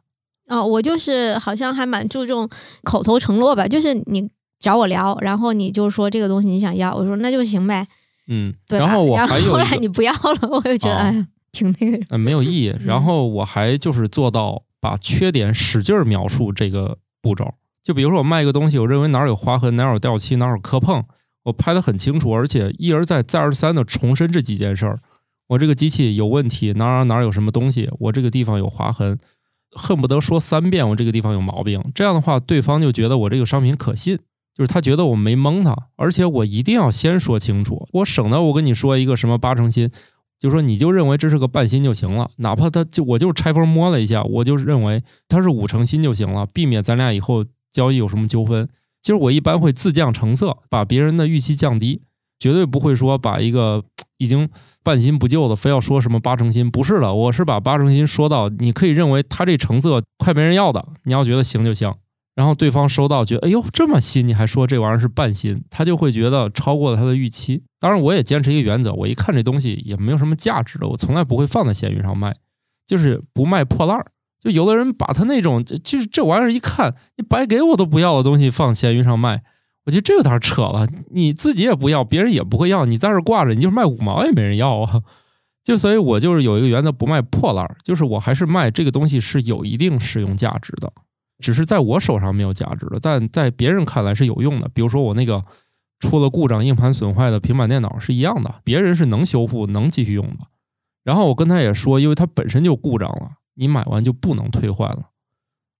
[0.48, 2.48] 哦，我就是好像还蛮注重
[2.82, 7.86] 口头承诺吧，就是你找我聊，然后你就说这个东西你想要，我说那就行呗，
[8.28, 8.78] 嗯，对。
[8.78, 12.02] 然后我还后来你不要了，我就觉得、哦哎呀，挺那个。
[12.08, 12.70] 嗯没有意义。
[12.80, 17.54] 嗯然后我还就是做到把缺点使劲儿描述这个步骤。
[17.82, 21.04] 就比如说我卖一个东西，我认为哪儿有划痕，哪儿有掉漆，哪儿有磕碰，
[21.44, 25.00] 我拍的很清楚，而且一而再再而三的重申这几件事儿。
[25.48, 29.18] 我这个机器有问题，哪儿哪儿哪有什么东西，我这个地方有划痕，
[29.72, 31.82] 恨不得说三遍我这个地方有毛病。
[31.94, 34.18] 这样的话，对方就觉得我这个商品可信，
[34.54, 39.90] 就是他觉得我没蒙他，而且我一定要先说清楚，我省得我跟你说一个什么八成新，
[40.40, 48.66] 就说你就认为这是个半新就行了，哪怕他就我就拆封摸了一下，我就认为它是五成新就行了，避免咱俩以后交易有什么纠纷。
[49.02, 52.00] 其实我一般会自降成色，把别人的预期降低，
[52.38, 53.84] 绝对不会说把一个
[54.16, 54.48] 已经
[54.82, 61.94] 半新不旧的非要说什么八成新，不是的，我是把八成新说到你可以认为它这成色快没人要的，你要觉得行就行。
[62.34, 67.64] 然后对方收到觉得，哎呦这么新，你还说这玩意儿是半新，他就会觉得超过了他的预期。
[67.80, 72.36] 当然，我也坚持一个原则，我一看这东西也没有什么价值的，我从来不会放在闲鱼上卖，
[72.86, 74.04] 就是不卖破烂儿。
[74.38, 79.42] 就有的人把他那种，就是这玩意儿一看，你白给我都不要的东西放闲鱼上卖，
[79.86, 80.86] 我觉得这有点扯了。
[81.10, 85.02] 你自己也不要，别人也不会要，你在这挂着，你就卖五毛也没人要啊。
[85.62, 90.90] 就所以，我就是有一个原则，不卖破烂儿，就是我还是卖这个东西是有一定使用价值的，
[91.38, 94.68] 只是在我手上没有价值的，但在别人看来是有用的。
[94.72, 95.44] 比如说我那个
[96.00, 100.48] 出了故障、硬盘损坏的平板电脑是一样的，别人是能修复、能继续用的。
[101.04, 105.10] 然后我跟他也说，因为它本身就故障了，你买完就不能退换了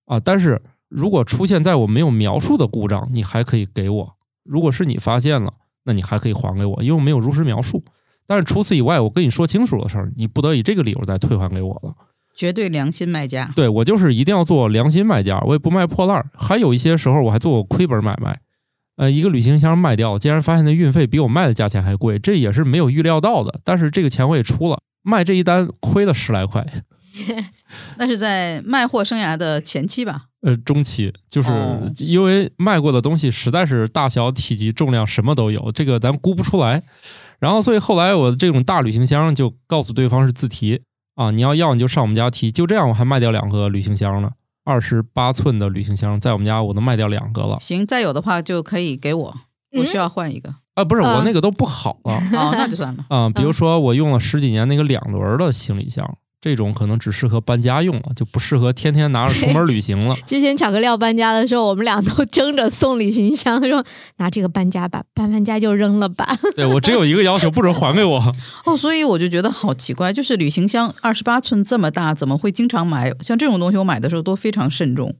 [0.07, 0.21] 啊。
[0.21, 4.15] 但是如果出现在我没有描述的故障，你还可以给我；
[4.45, 5.53] 如果是你发现了，
[5.85, 7.83] 那你还可以还给我，因为我没有如实描述。
[8.27, 11.95] 但是除此以外，我跟你说清楚的事儿，你不得以这个理由再退还给我了。
[12.33, 13.53] 绝对良心卖家。
[13.57, 16.31] 对我就是一定要做良心卖家，我也不卖破烂儿。
[16.35, 18.41] 还有一些时候我还做过亏本买卖，
[19.01, 23.59] 呃，一个旅行箱卖掉，竟然发现那运费比我卖的价钱还贵，这也是没有预料到的。
[23.65, 26.67] 但是这个钱我也出了，卖这一单亏了十来块。
[27.97, 30.25] 那是在卖货生涯的前期吧？
[30.43, 36.83] 呃，中期就是哦因为卖过的东西实在是大小、体积、重量什么都有，这个咱估不出来。
[37.39, 40.83] 然后所以后来我这种大旅行箱就告诉对方是自提
[41.15, 42.53] 啊，你要要你就上我们家提。
[42.53, 44.31] 就这样我还卖掉两个旅行箱呢，
[44.65, 49.35] 二十八寸的旅行箱在我们家我能卖掉两个了行，再有的话就可以给我，
[49.79, 50.55] 我需要换一个。
[50.75, 53.05] 啊，不是啊我那个都不好了哦，那就算了。
[53.11, 56.17] 啊，比如说我用了十几年那个两轮的行李箱。
[56.41, 60.17] 这种可能只适合搬家用了，就不适合天天拿着出门旅行了。
[60.27, 63.85] 之前巧克力要搬家的时候，我们俩都争着送旅行箱，说
[64.17, 66.39] 拿这个搬家吧，搬完家就扔了吧。
[66.57, 68.35] 对我只有一个要求，不准还给我。
[68.65, 73.13] 哦，所以我就觉得好奇怪，就是旅行箱二十八寸这么大，怎么会经常买？
[73.21, 75.15] 像这种东西，我买的时候都非常慎重，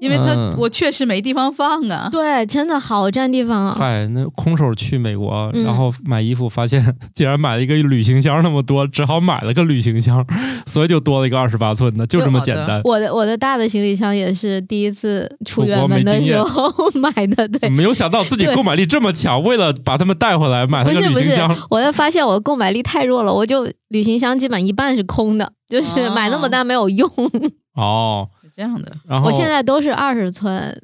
[0.00, 2.08] 因为它、嗯我确实没地方放啊。
[2.10, 3.76] 对，真的好占地方啊。
[3.78, 6.82] 嗨，那空手去美国，嗯然后买衣服，发现
[7.14, 10.24] 竟然买了一个旅行箱那么多，只好买了个旅行箱，
[10.66, 12.80] 所以就多了一个二十八寸的，就这么简单。
[12.84, 17.68] 我的我的大的行李箱也是第一次出远门的时候 买的，对。
[17.68, 27.10] 没有想到自己购买力这么强，为了把他们带回来，买了个不是不是旅行箱。，我就发现我的购买力太弱了，我就旅行箱基本一半是空的，就是哦买那么大没有用。
[27.76, 30.80] 哦，是这样的，然后我现在都是二十寸，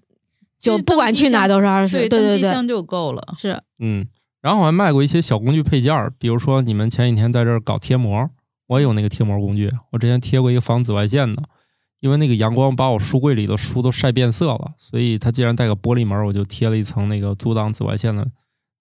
[0.58, 2.00] 就不管去哪都是二十。
[2.00, 3.34] 对，对对箱就够了。
[3.38, 4.06] 是嗯，
[4.42, 8.28] 然后我还卖过一些小工具配件儿，比如说你们前几天在这儿搞贴膜，
[8.66, 11.42] 我也有那个贴膜工具，我之前贴过一个防紫外线的。
[12.00, 18.26] 因为那个阳光把我书柜里的书都晒变色了，所以它既然带个玻璃门，我就贴了一层那个阻挡紫外线的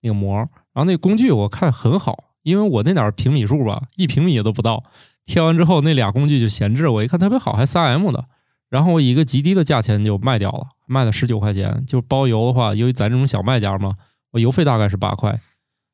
[0.01, 0.37] 那个膜。
[0.73, 4.81] 然后那工具我看很好，因为我那点儿平米数吧，一平米也都不到。
[5.23, 8.25] 贴完之后那俩工具就闲置，我一看特别好，还三 M 的，
[8.71, 13.95] 然后我以一个极低的价钱就卖掉了，卖了十九块钱，就包邮的话，由于咱这种小卖家嘛，
[14.31, 15.29] 我邮费大概是八块。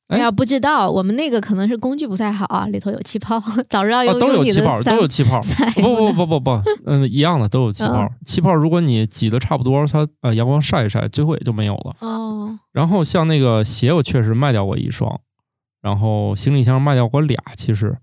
[0.09, 5.41] 哎哎呀，不知道，我们那个可能是工具不太好啊，里头有气泡， 早知道啊，都有气泡，都有气泡。
[5.75, 8.09] 不不不不不，嗯，一样的都有气泡嗯。
[8.23, 11.95] 气泡如果你挤的差不多，它呃阳光晒一晒，最后也就没有了。
[11.99, 15.19] 哦，然后像那个鞋，我确实卖掉过一双，
[15.82, 17.97] 然后行李箱卖掉过俩，其实，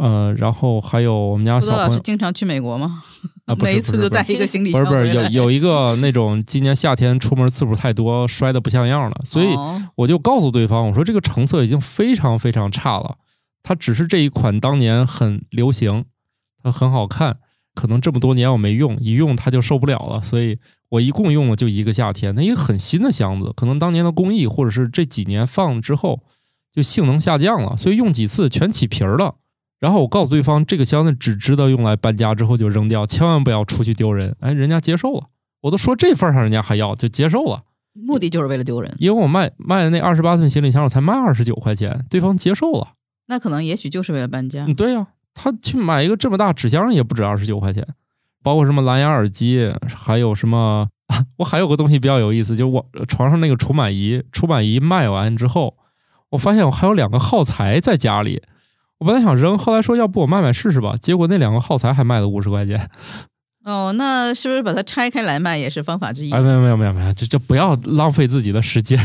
[0.00, 3.04] 呃，然后还有我们家小朋友经常去美国吗？
[3.48, 5.14] 啊，每一次都带一个行李箱不是不是。
[5.14, 13.16] 有有一个那种今年夏天出门次数太多，摔的不像样了，所以哦我就告诉对方，我说这个成色已经非常非常差了，
[13.62, 16.04] 它只是这一款当年很流行，
[16.62, 17.38] 它很好看，
[17.74, 20.58] 可能这么多年我没用，一用它就受不了了，所以
[20.90, 22.34] 我一共用了就一个夏天。
[22.34, 26.22] 那一个很新的箱子，可能当年的工艺或者是这几年放之后
[26.70, 29.36] 就性能下降了，所以用几次全起皮儿了。
[29.80, 34.34] 然后我告诉对方，这个箱子只值得用来搬家之后就扔掉，千万不要出去丢人。
[34.40, 35.24] 哎，人家接受了，
[35.62, 37.62] 我都说这份儿上，人家还要就接受了。
[37.94, 42.88] 目的就是为了丢人，因为我卖卖的那二十八寸行李箱，我才卖二十九块钱，对方接受了。
[43.26, 44.74] 那可能也许就是为了搬家嗯，。
[44.74, 47.86] 对呀、他去买一个这么大纸箱也不止二十九块钱，
[48.42, 50.88] 包括什么蓝牙耳机，还有什么，
[51.38, 55.76] 我还有个东西比较有意思，就是我床上那个除螨仪，除螨仪卖完之后，
[56.30, 58.42] 我发现我还有两个耗材在家里。
[58.98, 62.90] 我本来想扔，后来说要不我卖卖试试吧，结果那两个耗材还卖了五十块钱。
[63.64, 66.32] 哦，那是不是把它拆开来卖也是方法之一？
[66.32, 68.98] 哎，没有没有没有没有，这这不要浪费自己的时间。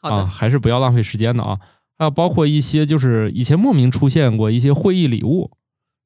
[0.00, 1.58] 好的，啊，还是不要浪费时间的啊。
[1.98, 5.50] 还有包括一些就是以前莫名出现过一些会议礼物，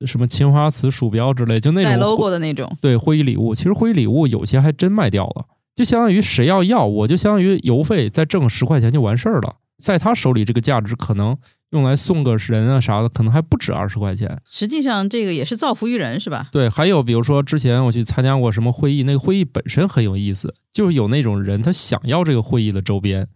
[0.05, 2.77] 什么青花瓷鼠标之类，就那带种 logo 的那种。
[2.81, 5.45] 对会议礼物，其实会议礼物有些还真卖掉了，
[5.77, 11.37] 就相当于谁要要，我就相当于邮费再挣十块钱就完事儿了，在他手里这个价值可能
[11.73, 14.41] 用来送个人啊啥的，可能还不止二十块钱。
[14.45, 16.49] 实际上这个也是造福于人，是吧？
[16.53, 23.27] 对，还有比如说之前我去参加过什么会议，那个会议本身很有意思，就是有那种人他想要这个会议的周边，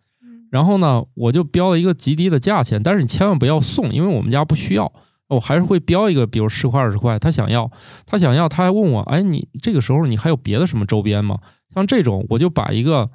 [0.50, 4.92] 然后呢，我就标了一个极低的价钱，但是你千万不要送，因为我们家不需要，
[5.28, 7.70] 我还是会标一个，比如十块二十块，他想要，
[8.04, 11.38] 他想要，他还问我，哎，你这个时候你还有别的什么周边吗？
[11.74, 13.10] 像这种，我就把一个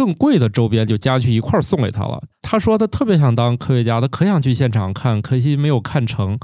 [0.00, 2.22] 更贵的周边就加去一块儿送给他了。
[2.40, 6.38] 他说他特别想当科学家，他可想去现场看，可惜没有看成。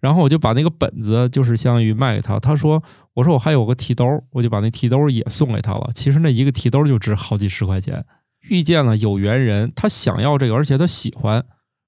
[0.00, 2.40] 然后我就把那个本子就是相当于卖给他。
[2.40, 2.82] 他说，
[3.12, 5.90] 我说我还有个提兜，我就把那提兜也送给他了。
[5.94, 8.02] 其实那一个提兜就值好几十块钱。
[8.48, 11.44] 遇见了有缘人，他想要这个，而且他喜欢，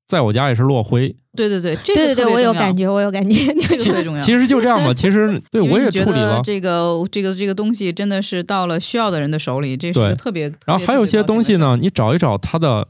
[0.06, 1.14] 在我家也是落灰。
[1.36, 4.20] 对对对，这个对对对，我有感觉，我有感觉， 这个特别重要。
[4.20, 6.40] 其实就这样吧，其实 对我也处理了。
[6.44, 10.52] 这个这个这个东西真的是到了需要的人的手里，这是特别。
[10.64, 12.88] 然后还有一些东西呢，你找一找它的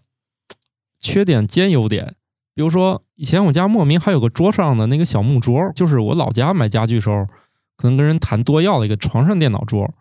[1.01, 2.15] 缺点兼优点。
[2.55, 7.27] 比如说，以前我家莫名还有个桌上的那个小木桌，就是我老家买家具时候，
[7.77, 9.93] 可能跟人谈多要了一个床上电脑桌。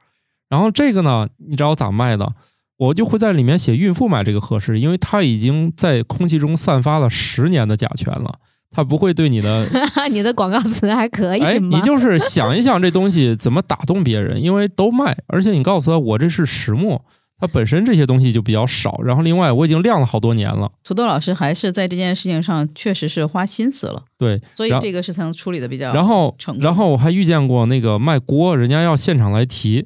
[0.49, 2.31] 然后这个呢，你知道我咋卖的？
[2.77, 8.39] 我就会在里面写孕妇买这个合适，因为它已经在空气中散发了十年的甲醛了，
[8.71, 9.67] 它不会对你的
[10.09, 16.99] 你的广告词还可以哎，你就是想一想这东西怎么打动别人，因为都卖，而且你告诉他我这是实木，
[17.39, 18.99] 它本身这些东西就比较少。
[19.03, 24.41] 然后另外我已经晾了好多年了，土豆老师还是在这件事情上确实是花心思了，对。
[24.55, 25.93] 所以这个是才能处理的比较。
[25.93, 29.85] 然后然后我还遇见过那个卖锅，人家要现场来提。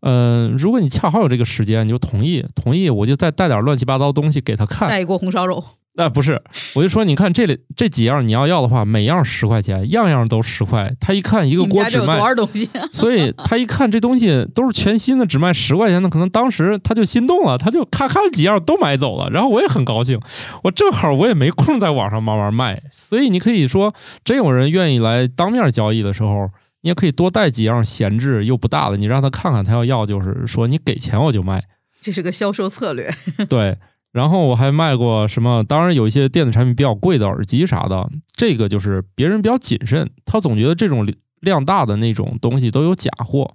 [0.00, 4.88] 嗯、如果你恰好有这个时间，你就同意，同意我就再带点乱七八糟东西给他看。
[4.88, 5.62] 带一锅红烧肉，
[5.98, 6.40] 那、不是，
[6.74, 10.94] 我就说你看这里这几样你要要的话，每样十块钱，样样都十块。
[11.00, 12.70] 他一看一个锅只卖多少东西？
[12.92, 19.28] 所以他一看这东西都是全新的，只卖十块钱的，可能当时他就心动了，他就咔咔几样都买走了。
[19.30, 20.20] 然后我也很高兴，
[20.62, 23.92] 我正好我也没空在网上慢慢卖，所以你可以说，
[24.24, 26.48] 真有人愿意来当面交易的时候，
[26.82, 31.64] 你也可以多带几样闲置又不大的，你让他看看，他要要就是说你给钱我就卖。
[32.00, 33.12] 这是个销售策略。
[33.48, 33.76] 对，
[34.12, 35.64] 然后我还卖过什么？
[35.64, 41.06] 当然有一些电子产品比较贵的耳机啥的，这个就是别人比较谨慎，他总觉得这种
[41.40, 43.52] 量大的那种东西都有假货，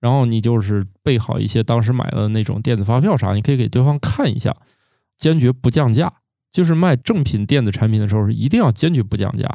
[0.00, 4.54] 然后你就是备好一些当时买的那种电子发票啥，你可以给对方看一下，
[5.16, 6.12] 坚决不降价。
[6.50, 9.46] 就是卖正品电子产品的时候，一定要坚决不降价。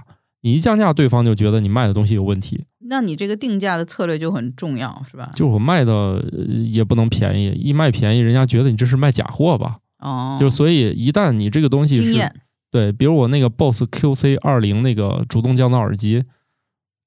[0.44, 2.66] 你一降价，对方就觉得你卖的东西有问题。
[2.88, 5.32] 那你这个定价的策略就很重要，是吧？
[5.32, 9.78] 就是我卖的呃也不能便宜，一卖便宜，人家觉得你这是卖假货吧？
[10.00, 12.32] 哦，就所以一旦你这个东西是，
[12.70, 16.26] 对，比如我那个 BOSS QC 二零那个主动降噪耳机，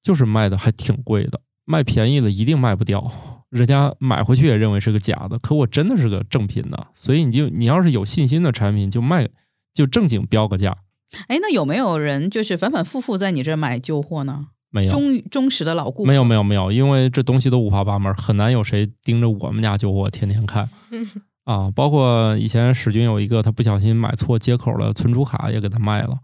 [0.01, 3.11] 就是卖的还挺贵的，卖便宜的一定卖不掉，
[3.51, 9.29] 人家买回去也认为是个假的，可我真的是个正品的，所以你就你要是有信心的产品，就卖
[9.73, 10.75] 就正经标个价，
[11.27, 14.47] 哎，那有没有人就是反反复复在你这儿买旧货呢？
[14.69, 14.89] 没有。
[14.89, 20.69] 忠忠实的老顾客没有没有没有，因为这东西都五花八门，很难有谁盯着我们家旧货天天看。
[21.45, 26.17] 啊，包括以前史军有一个他不小心买错接口了，存储卡也给他卖了。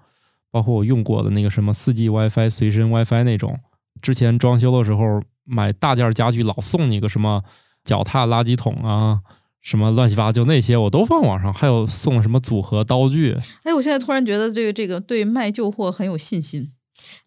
[0.51, 3.57] 包括我用过的那个什么四 G WiFi 随身 WiFi 那种，
[4.01, 7.41] 之前装修的时候买大件家具老送你个什么
[7.85, 9.21] 脚踏垃圾桶啊，
[9.63, 13.35] 什么乱七八糟那些我都放网上，还有送什么组合刀具。
[13.63, 16.69] 哎，我现在突然觉得这个这个对卖旧货很有信心。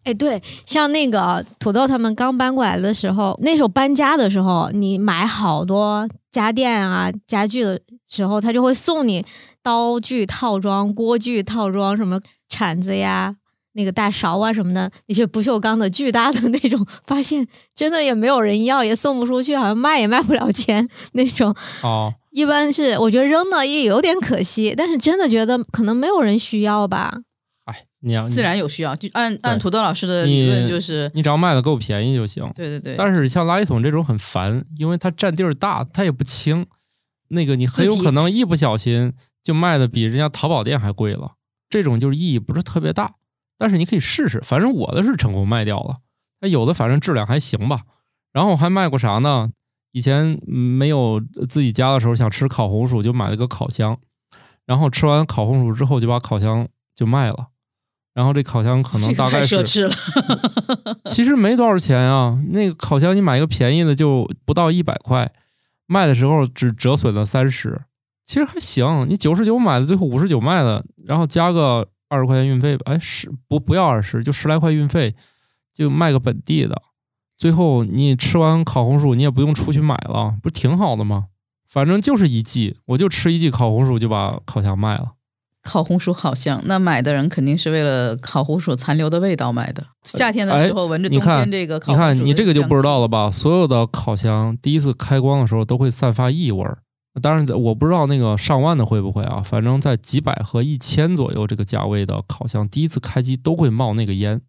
[0.03, 9.25] 哎，对，像那个土豆他们刚搬过来的时候，那时候搬家的时候，你买好多家电啊、家具的时候，他就会送你
[9.63, 13.35] 刀具套装、锅具套装，什么铲子呀、
[13.77, 21.55] 那个大勺啊什么的，那些不锈钢的巨大的那种，发现真的也没有人要，也送不出去，好像卖也卖不了钱那种。
[21.83, 27.13] 哦，一般是我觉得扔了也有点可惜，但是真的觉得可能没有人需要吧。
[27.65, 32.43] 哎，你要自然有需要，就按按土豆老师的理论，就是你只要卖的够便宜就行。
[32.55, 32.95] 对对对。
[32.97, 36.65] 但是像垃圾桶这种很烦，因为它占地儿大，它也不轻，
[37.29, 39.13] 那个你很有可能一不小心
[39.43, 41.33] 就卖的比人家淘宝店还贵了。
[41.69, 43.15] 这种就是意义不是特别大，
[43.57, 44.39] 但是你可以试试。
[44.41, 45.97] 反正我的是成功卖掉了，
[46.41, 47.81] 那有的反正质量还行吧。
[48.33, 49.49] 然后我还卖过啥呢？
[49.91, 53.97] 以前嗯没有自己家的时候，想吃烤红薯，就买了个烤箱，
[54.65, 57.47] 然后吃完烤红薯之后，就把烤箱就卖了。
[58.13, 65.31] 然后这烤箱可能大概是奢侈了， 其实没多少钱啊，那个烤箱你买一个便宜的就不到一百块，
[65.85, 67.79] 卖的时候只折损了三十，
[68.25, 69.05] 其实还行。
[69.07, 75.15] 你九十九买的，最后五十九卖的，然后加个二十块钱运费吧，哎，十不不要二十，就十来块运费，
[75.73, 76.81] 就卖个本地的。
[77.37, 81.25] 最后你吃完烤红薯，你也不用出去买了，不是挺好的吗？
[81.69, 85.13] 反正就是一季，我就吃一季烤红薯就把烤箱卖了。
[85.61, 89.85] 烤红薯好香，那买的人肯定是为了烤红薯残留的味道买的。
[90.03, 93.29] 夏天的时候闻着冬天这个烤你看你这个就不知道了吧？
[93.29, 96.77] 所有的烤箱第一次开光的时候都会散发异味儿，
[97.21, 104.41] 当然在我不知道那个上万的会不会啊，反正在几百和一千左右这个价位的烤箱，第一次开机都会冒那个烟，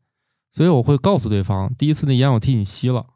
[0.52, 3.06] 所以我会告诉对方，第一次那烟我替你吸了。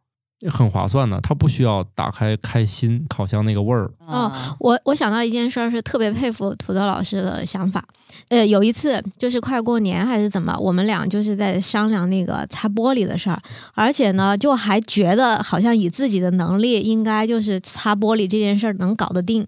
[0.51, 3.91] 很划算的，它不需要打开开新烤箱那个味儿。
[4.07, 7.85] 哦我我想到一件事儿，是特别佩服土豆老师的想法。
[8.29, 13.43] 呃，有一次就是快过年还是怎么，我们俩就是在商量那个擦玻璃的事儿，
[13.75, 19.47] 而且呢，就还觉得好像以自己的能力，应该就是擦玻璃这件事儿能搞得定。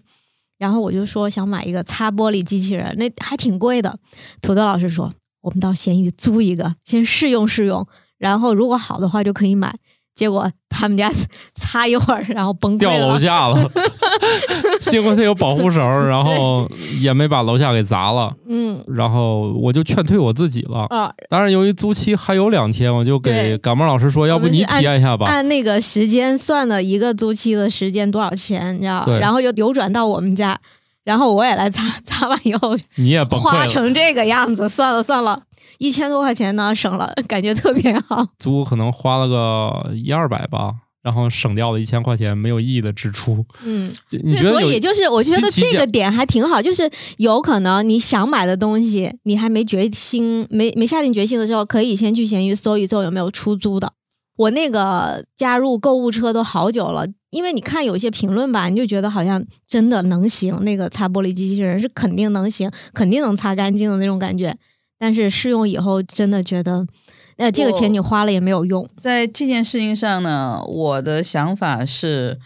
[0.57, 3.97] 然后我就说想买一个擦玻璃机器人，那还挺贵的。
[4.41, 7.85] 土豆老师说，我们到闲鱼租一个，先试用试用，
[8.17, 9.77] 然后如果好的话就可以买。
[10.15, 11.11] 结果他们家
[11.55, 13.19] 擦一会儿，然后崩溃掉楼了。
[13.19, 13.69] 下了，
[14.81, 16.69] 幸亏他有保护绳，然后
[17.01, 18.33] 也没把楼下给砸了。
[18.47, 20.85] 嗯然后我就劝退我自己了。
[20.89, 25.25] 啊，当然，由于租期还有两天，我就给对感冒老师说，要不你体验一下吧。
[25.27, 29.03] 按那个时间算的一个租期的时间多少钱，你知道？
[29.05, 30.57] 对然后就流转到我们家，
[31.03, 33.67] 然后我也来擦，擦完以后你也崩花溃了。
[33.67, 35.41] 成这个样子，算了算了，
[35.77, 38.25] 一千多块钱呢，省了，感觉特别好。
[38.39, 43.45] 租可能花了个一二百吧，然后省掉了一千块钱没有意义的支出。
[43.65, 53.93] 嗯，对，所以就是我觉得这个点还挺好，就是有可能你想买的东西，你还没决心、没没下定决心的时候，可以先去闲鱼搜一搜有没有出租的。
[54.37, 64.53] 我那个加入购物车都好久了，因为你看有些评论吧，你就觉得好像真的能行，那个擦玻璃机器人是肯定能行，肯定能擦干净的那种感觉。
[64.97, 66.87] 但是试用以后，真的觉得，
[67.37, 68.89] 呃，这个钱你花了也没有用。
[68.97, 72.39] 在这件事情上呢，我的想法是，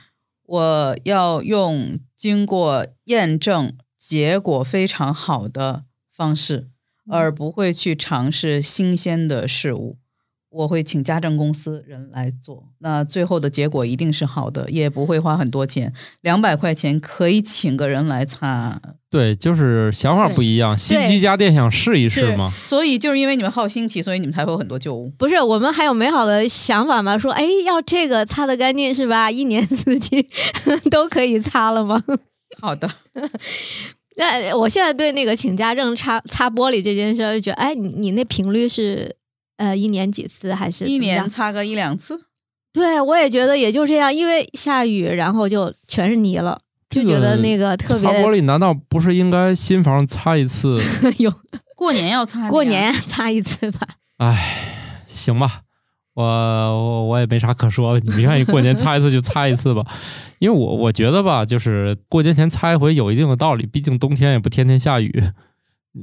[0.46, 6.70] 我要用经过验证、结果非常好的方式，
[7.10, 9.98] 而不会去尝试新鲜的事物。
[10.52, 18.82] 我会请家政公司人来做，那最后的结果一定是好的，也不会花很多钱，两百块钱可以请个人来擦。
[19.12, 20.78] 对，就是想法不一样。
[20.78, 22.54] 新奇家电想试一试嘛？
[22.64, 25.12] 所以就是因为你们好新奇，所以你们才会有很多旧物。
[25.18, 27.18] 不是，我们还有美好的想法吗？
[27.18, 29.30] 说，哎，要这个擦的干净是吧？
[29.32, 30.28] 一年四季
[30.92, 32.04] 都可以擦了吗？
[32.60, 32.90] 好的，
[34.18, 39.16] 那我现在对那个请家政擦擦玻璃这件事儿，就觉得，哎，你你那频率是
[39.60, 42.18] 呃一年几次还是一年擦个一两次。
[42.72, 50.80] 对，我也觉得也就这样，因为下雨，然后就全是泥了，就觉得那个特别擦玻璃难道不是应该新房擦一次？
[51.18, 51.34] 有
[51.76, 53.80] 过年要擦 过年擦一次吧。
[54.18, 55.62] 唉，行吧，
[56.14, 59.84] 我我我也没啥可说的，你们愿意过年擦一次就擦一次吧，
[60.38, 65.24] 因为我我觉得吧，就是过年前擦一回有一定的道理，毕竟冬天也不天天下雨。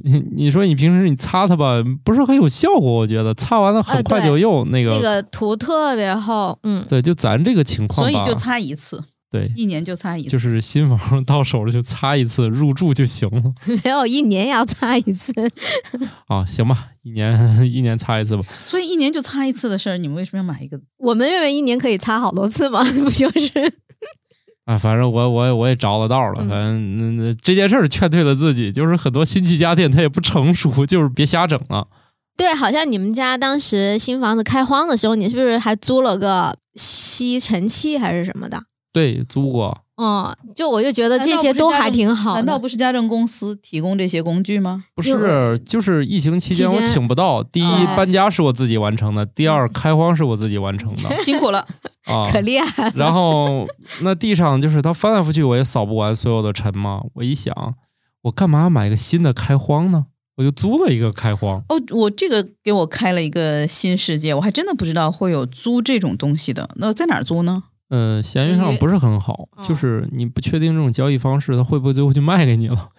[0.03, 9.03] 你 你说你平时你擦它吧，不是很有效果，我觉得擦完了很快就又那个、那个涂特别厚，嗯，对，就咱这个情况，所以就擦一次。
[9.29, 13.43] 对，一年就擦一次，就是新房到手了就擦一次，入住就行了
[13.83, 15.33] 没有一年要擦一次。
[16.27, 17.37] 啊，行吧，一年
[17.69, 18.43] 一年擦一次吧。
[18.65, 20.79] 所以一年就擦一次的事儿，你们为什么要买一个？
[20.97, 23.51] 我们认为一年可以擦好多次嘛，不就是？
[24.67, 31.87] 啊，反正我我我也着了道了，嗯反正那那这件事儿劝退了自己，就是很多新奇家电它也不成熟，就是别瞎整了。
[32.35, 38.61] 对，好像你们家当时新房子开荒的时候，你是不是还租了个吸尘器还是什么的？
[38.91, 42.37] 对，租过，嗯，就我就觉得这些都还挺好的。
[42.37, 44.83] 难道不是家政公司提供这些工具吗？
[44.95, 47.43] 不是，就是疫情期间我请不到。
[47.43, 51.59] 第一，哎搬家是我自己完成的；第二，开荒是我自己完成的 辛苦了，
[52.05, 52.39] 啊可。
[52.41, 52.93] 厉害了？
[52.95, 53.67] 然后
[54.01, 57.01] 那地上就是它翻来覆去，我也扫不完所有的尘嘛。
[57.15, 57.53] 我一想，
[58.21, 60.05] 我干嘛买个新的开荒呢？
[60.35, 61.57] 我就租了一个开荒。
[61.67, 66.69] 哦，我这个给我开了一个新世界，我还真的不知道会有租这种东西的。
[66.75, 67.63] 那在哪儿租呢？
[67.89, 72.89] 嗯，闲鱼上不是很好，嗯就是你不确定这种交易方式，它会不会最后就卖给你了，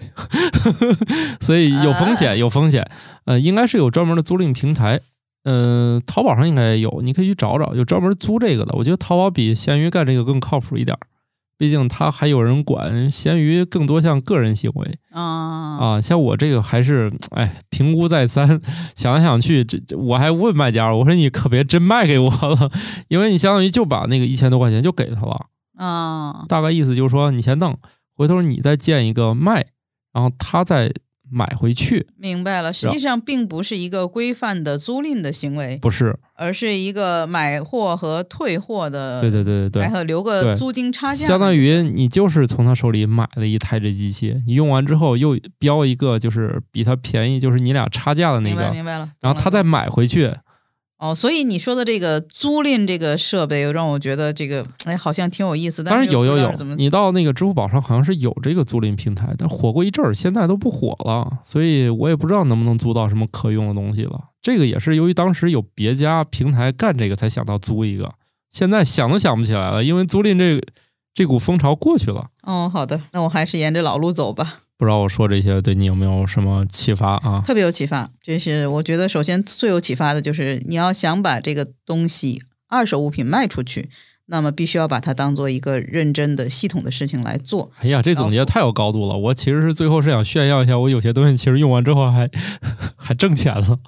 [1.40, 2.88] 所以有风险，有风险。
[3.26, 5.00] 呃，应该是有专门的租赁平台，
[5.44, 8.74] 嗯、淘宝上应该也有，你可以去找找，有专门租这个的。
[8.76, 11.00] 我觉得淘宝比闲鱼干这个更靠谱一点儿，
[11.58, 15.20] 毕竟他还有人管，闲鱼更多像个人行为啊
[15.78, 16.00] 啊。
[16.00, 18.60] 像我这个还是，哎，评估再三，
[18.94, 22.70] 想来想去，这这我还问卖家，我说你可别真卖给我了，
[23.08, 25.46] 因为你相当于就把那个一千多块钱就给他了。
[25.76, 26.44] 啊！
[26.48, 27.78] 大概意思就是说，你先弄，
[28.14, 29.66] 回头你再建一个卖，
[30.12, 30.92] 然后他再
[31.30, 36.16] 买回去，明白了，实际上并不是一个规范的租赁的行为，不是？
[36.34, 49.10] 而是一个买货和退货的，对对对对对，然后留个租金差价，相当于你就是从他手里买了一台这机器，你用完之后又标一个就是比他便宜，就是你俩差价的那明白个，明白了。
[49.20, 50.32] 然后他再买回去。
[50.98, 64.20] 哦，所以你说的这个租赁这个设备，让我觉得这个哎好像挺有意思，但当然有有有你到那个支付宝上好像是有这个租赁平台，但火过一阵儿，现在都不火了，所以我也不知道能不能租到什么可用的东西了。
[64.42, 68.14] 这个也是由于当时有别家平台干这个，才想到租一个，
[68.50, 70.60] 现在想都想不起来了，因为租赁这
[71.14, 72.26] 这股风潮过去了。
[72.42, 77.42] 哦，好的，那我还是沿着老路走吧，不知道我说这些对你有没有什么启发啊？
[77.44, 78.08] 特别有启发。
[78.22, 83.90] 这是我觉得首先最有启发的就是你要想把这个东西二手物品卖出去，
[84.26, 87.72] 那么必须要把它当做一个认真的系统的事情来做。
[87.80, 89.16] 哎呀，这总结太有高度了！
[89.16, 92.30] 我其实是最后是想炫耀一下，我有些东西其实用完之后还
[92.96, 93.78] 还挣钱了。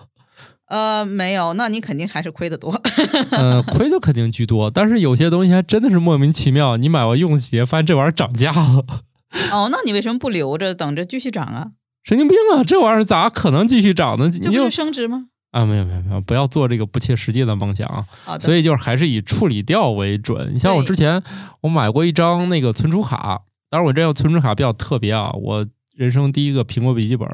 [0.67, 2.81] 呃，没有，那你肯定还是亏的多。
[3.31, 8.85] 呃，亏的肯定居多，但是有些东西还真的是莫名其妙，你买完用几天，发现这玩意儿涨价了，
[9.53, 11.73] 哦，那你为什么不留着，等着继续涨啊？
[12.03, 12.65] 神经病啊！
[12.65, 14.29] 这玩意儿咋可能继续涨呢？
[14.29, 15.27] 你就这不就升值吗？
[15.51, 17.87] 啊，没有没有没有，不要做这个不切实际的梦想
[18.27, 18.39] 啊！
[18.39, 20.55] 所以就是还是以处理掉为准。
[20.55, 21.23] 你像我之前
[21.61, 27.29] 我买过一张那个存储卡，当然我这个存储卡比较特别啊，我人生第一个苹果笔记本，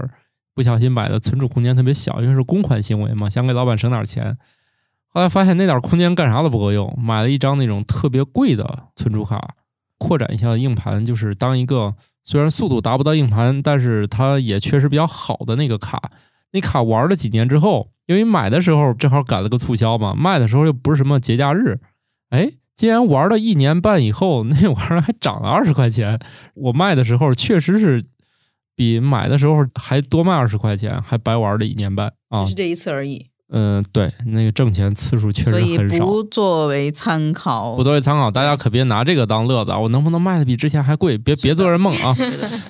[0.55, 4.37] 不小心买的存储空间特别小，因为是公款行为嘛，想给老板省点钱。
[5.09, 9.55] 后来发现那点空间干啥都不够用，买了一张那种特别贵的存储卡，
[9.99, 11.95] 扩展一下硬盘，就是当一个
[12.25, 16.01] 虽然速度达不到硬盘，但是它也确实比较好的那个卡。
[16.53, 21.81] 那卡玩了几年之后，因为买的时候正好赶了个促销嘛，卖的时候又不是什么节假日，
[22.31, 26.19] 哎，竟然玩了一年半以后， 那玩意儿还涨了二十块钱。
[26.55, 28.05] 我卖的时候确实是
[28.75, 32.55] 比买的时候还多卖二十块钱，还白玩了一年半啊只是。
[32.55, 36.05] 这一次而已，嗯、对，那个挣钱次数确实很少。
[36.05, 37.75] 不作为参考。
[37.77, 39.79] 不作为参考，大家可别拿这个当乐子啊！
[39.79, 41.17] 我能不能卖的比之前还贵？
[41.17, 42.17] 别别做人梦啊！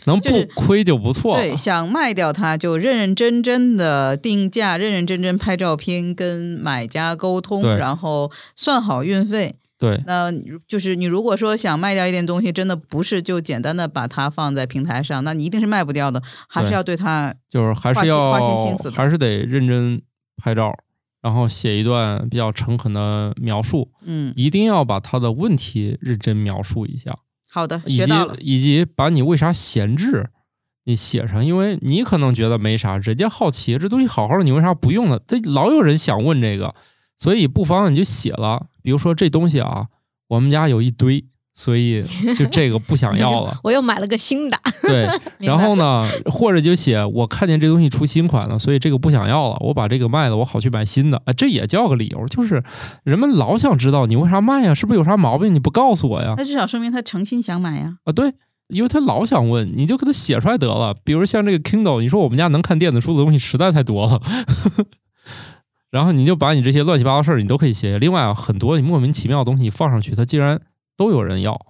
[0.05, 1.43] 能不亏就不错了。
[1.43, 9.57] 对，想卖掉它就认认真真的定价，认认真真拍照片，跟买家沟通，然后算好运费。
[9.79, 10.33] 对那
[10.67, 20.01] 就是你如果说想卖掉一点东西，真的不是就简单的把它放在平台上，那你一定是卖不掉的，还是要对它就是还是要花心心思的还是得认真
[20.37, 20.77] 拍照，
[21.21, 27.19] 然后写一段比较诚恳的描述，嗯，一定要把他的问题认真描述一下，
[27.49, 28.37] 好的，以及学到了。
[28.41, 30.31] 以及把你为啥闲置
[30.85, 35.21] 你写上，因为你可能觉得没啥，人家好奇这东西好好的，你为啥不用呢？
[35.27, 36.75] 这老有人想问这个，
[37.17, 39.89] 所以不妨你就写了，比如说这东西啊，
[40.29, 41.25] 我们家有一堆。
[41.59, 42.03] 所以
[42.37, 51.17] 就这个不想要了， 我又买了个新的， 对，然后呢，或者就写我看见这东西出新款了，所以这个不想要了，我把这个卖了，我好去买新的。
[51.25, 52.63] 啊，这也叫个理由，就是
[53.05, 55.53] 人们老想知道你为啥卖呀，是不是有啥毛病？
[55.55, 56.35] 你不告诉我呀？
[56.37, 57.97] 那至少说明他诚心想买呀。
[58.05, 58.35] 啊，对，
[58.69, 60.95] 因为他老想问，你就给他写出来得了。
[61.05, 64.21] 比如像这个 Kindle，你说我们家能看电子书的东西实在太多了，
[65.91, 67.99] 然后你就把你这些乱七八糟事儿你都可以写。
[67.99, 70.61] 另外啊，很多你莫名其妙的东西你放上去，它竟然
[70.97, 71.61] 都有人要。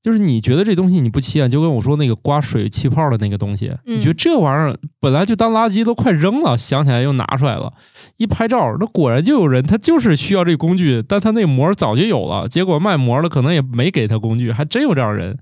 [0.00, 3.98] 就是你觉得这东西你不起眼，就跟我说那个刮水气泡的那个东西，嗯。
[3.98, 7.72] 你觉得这玩意儿本来就当垃圾都快扔了，想起来又拿出来了，
[8.16, 15.36] 一拍照，那果然就有人他就是需要这工具，但他那膜早就有了，结果卖膜的可能也没给他工具，还真有这样人。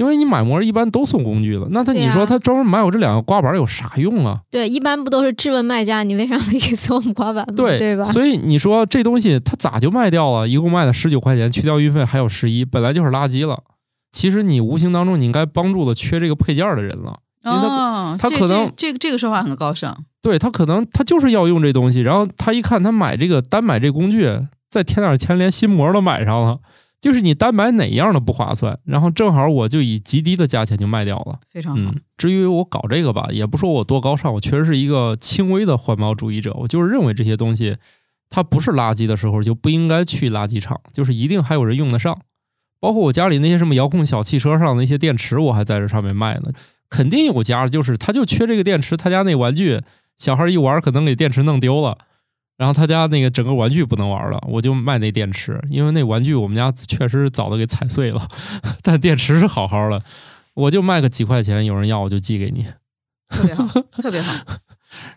[0.00, 4.40] 因为你买膜一般都送工具了，那他你说他专门买我这两个刮板有啥用啊？
[4.50, 7.52] 对，一般不都是质问卖家，你为啥没给送刮板吗？
[7.54, 8.02] 对对吧？
[8.02, 10.48] 所以你说这东西他咋就卖掉了？
[10.48, 13.62] 一共卖了十九块钱，去掉运费还有十一，本来就是垃圾了。
[14.10, 19.94] 其实你无形当中你应该帮助了缺这个配件的人了，因为他哦，他可能这这个这个说法很高尚。
[20.22, 24.26] 对他可能他就是要用这东西，然后他一看他买这个单买这工具，
[24.70, 26.58] 再添点钱连新膜都买上了，
[27.00, 31.40] 就是你单买哪样的不划算，然后正好我就以极低的价钱就卖掉了。
[31.50, 36.52] 非常好嗯，，至于我搞这个吧，也不说我多高尚，我确实是一个轻微的环保主义者。
[36.54, 37.76] 我就是认为这些东西，
[38.28, 42.18] 它不是垃圾的时候，就不应该去垃圾场，就是一定还有人用得上。
[42.78, 46.50] 包括我家里那些什么遥控小汽车上的那些电池，我还在这上面卖呢。
[46.88, 49.80] 肯定有家就是他就缺这个电池，他家那玩具
[50.18, 51.96] 小孩一玩可能给电池弄丢了，
[52.60, 58.28] 然后他家那个整个玩具不能玩了，我就卖那电池，因为那玩具我们家确实早都给踩碎了，
[58.82, 60.02] 但电池是好好的。
[60.52, 62.66] 我就卖个几块钱，有人要我就寄给你。
[63.30, 63.66] 特别好，
[64.02, 64.34] 特别好。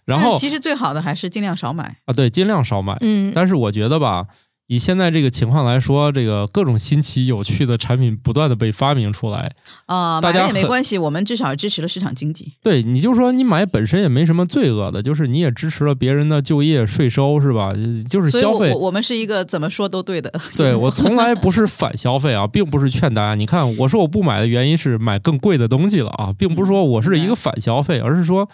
[0.06, 1.98] 然后其实最好的还是尽量少买。
[2.06, 2.98] 啊，对，尽量少买。
[3.02, 4.28] 嗯，但是我觉得吧，
[4.68, 9.54] 以现在这个情况来说，这个各种新奇有趣的产品不断的被发明出来，
[9.88, 12.54] 啊、买了也没关系，我们至少支持了市场经济。
[12.64, 17.74] 对，你就说你买本身也没什么罪恶的，就是你也支持了别人的就业、税收，是吧？
[18.10, 18.86] 就是消费我我。
[18.86, 20.32] 我们是一个怎么说都对的。
[20.56, 23.36] 对我从来不是反消费啊，并不是劝大家。
[23.36, 28.48] 你看，我说我不买的原因是买更贵的东西了啊，并不是说我是一个反消费，而是说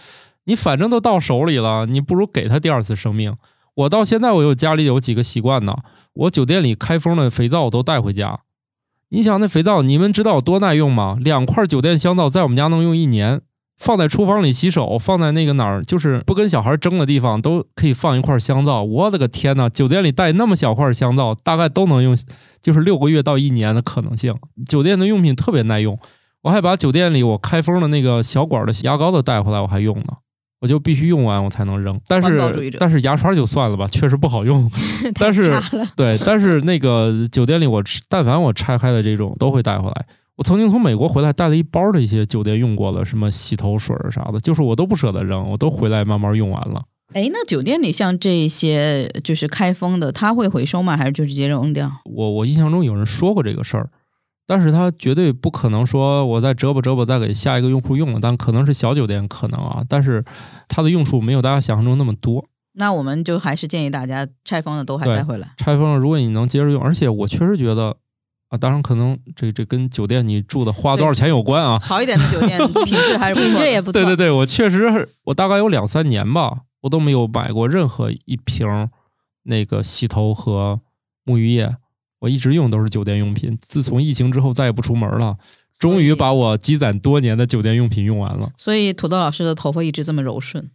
[0.45, 3.35] 你反正都到手里了，你不如给他第二次生命。
[3.79, 5.73] 我到现在我有家里有几个习惯呢，
[6.13, 8.41] 我酒店里开封的肥皂我都带回家。
[9.09, 11.17] 你想那肥皂，你们知道有多耐用吗？
[11.21, 13.41] 两块酒店香皂在我们家能用一年，
[13.77, 18.83] 放在厨房里洗手，放在那个哪儿，就是不跟小孩争的地方，都可以放一块香皂。
[18.83, 22.17] 我的个天呐，酒店里带那么小块香皂，大概都能用，
[22.61, 24.35] 就是六个月到一年的可能性。
[24.67, 25.97] 酒店的用品特别耐用，
[26.41, 30.17] 我还把酒店里我开封的那个小管的牙膏都带回来，我还用呢。
[30.61, 32.37] 我就必须用完我才能扔，但是
[32.77, 34.69] 但是牙刷就算了吧，确实不好用。
[35.19, 35.53] 但是
[35.95, 40.05] 对，但是那个酒店里我吃，但凡我拆开的这种都会带回来。
[40.35, 46.83] 我曾经从美国回来带了一包的一些酒店用过的什么洗头水儿啥的，就是我都不舍得扔，我都回来慢慢用完了。
[47.13, 50.95] 哎，那酒店里像这些就是开封的，他会回收吗？
[50.95, 51.91] 还是就直接扔掉？
[52.05, 53.89] 我我印象中有人说过这个事儿，
[54.49, 60.25] 但是它绝对不可能说我再折吧折吧再给下一个用户用了，但可能是小酒店可能啊，但是
[60.67, 62.43] 它的用处没有大家想象中那么多。
[62.73, 65.53] 那我们就还是建议大家拆封的都还带回来。
[65.55, 67.95] 拆封了，如果你能接着用，而且我确实觉得
[68.47, 71.77] 啊，当然可能这这跟酒店你住的花多少钱有关啊。
[71.79, 73.93] 好一点的酒店品质还是不错品质也不错。
[73.93, 78.89] 对对对，我确实，我大概有两三年吧，我都没有买过任何一瓶
[79.43, 80.79] 那个洗头和
[81.23, 81.75] 沐浴液，
[82.19, 83.57] 我一直用都是酒店用品。
[83.61, 85.37] 自从疫情之后，再也不出门了，
[85.77, 88.51] 终于把我积攒多年的酒店用品用完了。
[88.57, 90.69] 所以土豆老师的头发一直这么柔顺，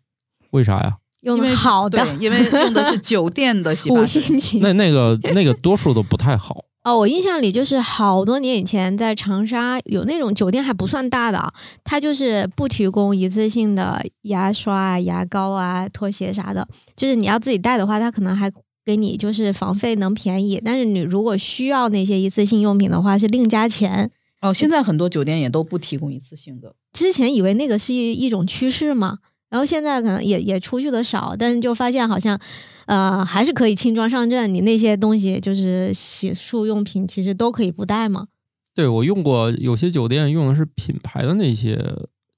[0.50, 0.96] 为啥呀？
[1.20, 4.20] 用的好的对，因为用的是酒店的洗发五水。
[4.20, 4.58] 星级。
[4.64, 6.64] 那那个那个多数都不太好。
[6.82, 11.50] 哦，我印象里就是好多年以前在长沙有那种酒店还不算大的啊，
[11.82, 18.52] 它就是不提供一次性的牙刷啊、牙膏啊、拖鞋啥的，就是你要自己带的话，它可能还
[18.84, 24.10] 给你就是房费能便宜，但是你如果需要那些一次性用品的话是另加钱。
[24.40, 26.74] 哦，现在很多酒店也都不提供一次性的。
[26.92, 32.38] 之前以为那个是一一种趋势嘛，然后现在可能也也出去的少，但是就发现好像，
[32.84, 34.52] 呃，还是可以轻装上阵。
[34.52, 38.26] 你那些东西就是洗漱用品，其实都可以不带嘛。
[38.74, 41.82] 对我用过，有些酒店用的是品牌的那些，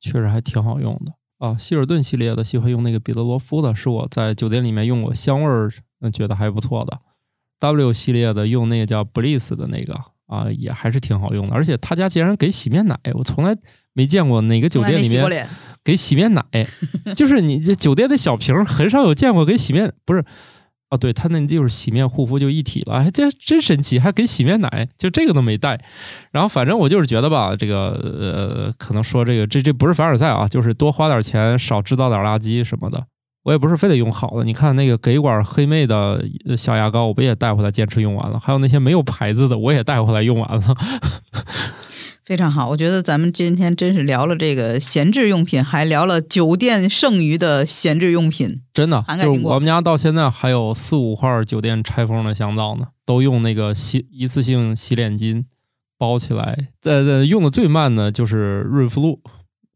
[0.01, 1.57] 确实还挺好用的啊。
[1.57, 7.01] 希尔顿系列的喜欢用那个彼得罗夫的，是我在酒店里面用过，香味儿嗯觉得还不错的。
[7.59, 9.95] W 系列的用那个叫 Bliss 的那个
[10.26, 11.55] 啊，也还是挺好用的。
[11.55, 13.57] 而且他家竟然给洗面奶，我从来
[13.95, 15.49] 没见过哪个酒店里面
[15.82, 16.43] 给洗面奶，
[17.16, 20.24] 就是你这酒店的小瓶儿很少有见过给洗面，不是
[20.89, 20.97] 啊？
[20.97, 25.78] 对，他那就是洗面护肤就一体了，还这真神奇，还给洗面奶，就这个都没带。
[26.32, 33.07] 然后反正我就是觉得吧，这个呃，可能说这个这这不是凡尔赛啊，就是多花点钱，少制造点垃圾什么的。
[33.45, 36.20] 我也不是非得用好的，你看那个给管黑妹的
[36.57, 38.41] 小牙膏，我不也带回来坚持用完了？
[38.41, 40.76] 还有那些没有牌子的，我也带回来用完了。
[42.27, 42.68] 非常好。
[42.68, 48.62] 我觉得咱们今天真是聊了这个闲置用品，还聊了酒店剩余的闲置用品。
[48.74, 55.45] 真的就是我们家到现在还有四五块酒店拆封的香皂呢，都用那个洗一次性洗脸巾
[55.97, 56.70] 包起来。
[56.83, 59.20] 呃呃，用的最慢的就是润肤露，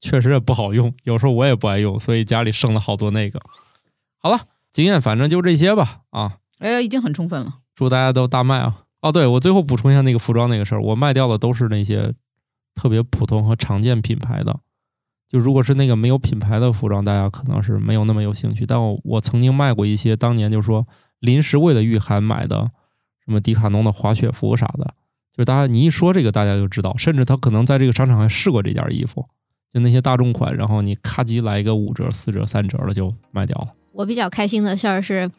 [0.00, 3.40] 确实也不好用，有时候我也不爱用，所以家里剩了好多那个。
[4.18, 4.40] 好了，
[4.72, 6.38] 经验反正就这些吧啊。
[6.58, 7.58] 哎，已经很充分了。
[7.76, 8.82] 祝大家都大卖啊！
[9.02, 12.12] 哦，对我最后补充一下那个服装那个事儿，我卖掉的都是那些
[12.80, 14.58] 特别普通和常见品牌的。
[15.28, 18.64] 就如果是那个没有品牌的服装，大家可能是没有那么有兴趣。
[18.64, 20.86] 但我我曾经卖过一些，当年就是说
[21.18, 22.70] 临时为了御寒买的，
[23.22, 24.94] 什么迪卡侬的滑雪服啥的。
[25.30, 29.28] 就是大家你一说这个，大家就知道，甚至他可能在这个商场还试过这件衣服，
[29.70, 33.68] 就那些大众款，然后你咔叽来一个五折、四折、三折的就卖掉了。
[33.92, 35.30] 我比较开心的事儿是，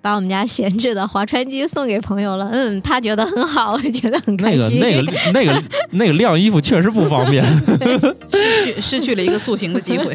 [0.00, 2.48] 把我们家闲置的划船机送给朋友了。
[2.52, 4.78] 嗯，他觉得很好，我 觉得很开心。
[4.80, 7.44] 那个、 那个、那个、那个晾衣服确实不方便，
[8.32, 10.12] 失去失去了一个塑形的机会。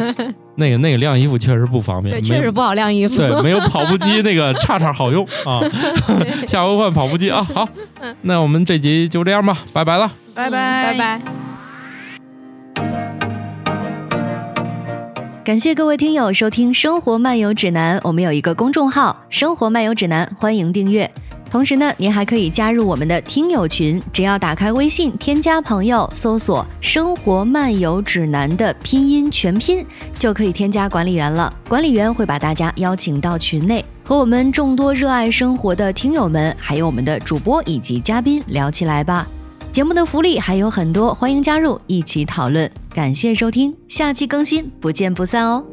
[0.56, 3.18] 那个、那个晾衣服确实不方便，对，确实不好晾衣服。
[3.18, 5.60] 对，没有跑步机那个叉叉好用啊。
[6.48, 7.46] 下回换跑步机啊。
[7.54, 7.68] 好，
[8.22, 11.53] 那我们这集就这样吧，拜拜了，拜拜，拜拜。
[15.44, 21.12] 感谢各位听友收听《生活漫游指南》，我们有一个公众号《生活漫游指南》，欢迎订阅。
[21.52, 29.86] 同时呢，您还可以加入我们的听友群，只要打开微信添加朋友，搜索“生活漫游指南”的拼音全拼，
[30.18, 31.54] 就可以添加管理员了。
[31.68, 39.28] 管理员会把大家邀请到群内，和我们众多热爱生活的听友们，还有我们的主播以及嘉宾聊起来吧。
[39.74, 42.72] 节目的福利还有很多，欢迎加入一起讨论。
[42.94, 45.66] 感谢收听，下期更新，不见不散哦。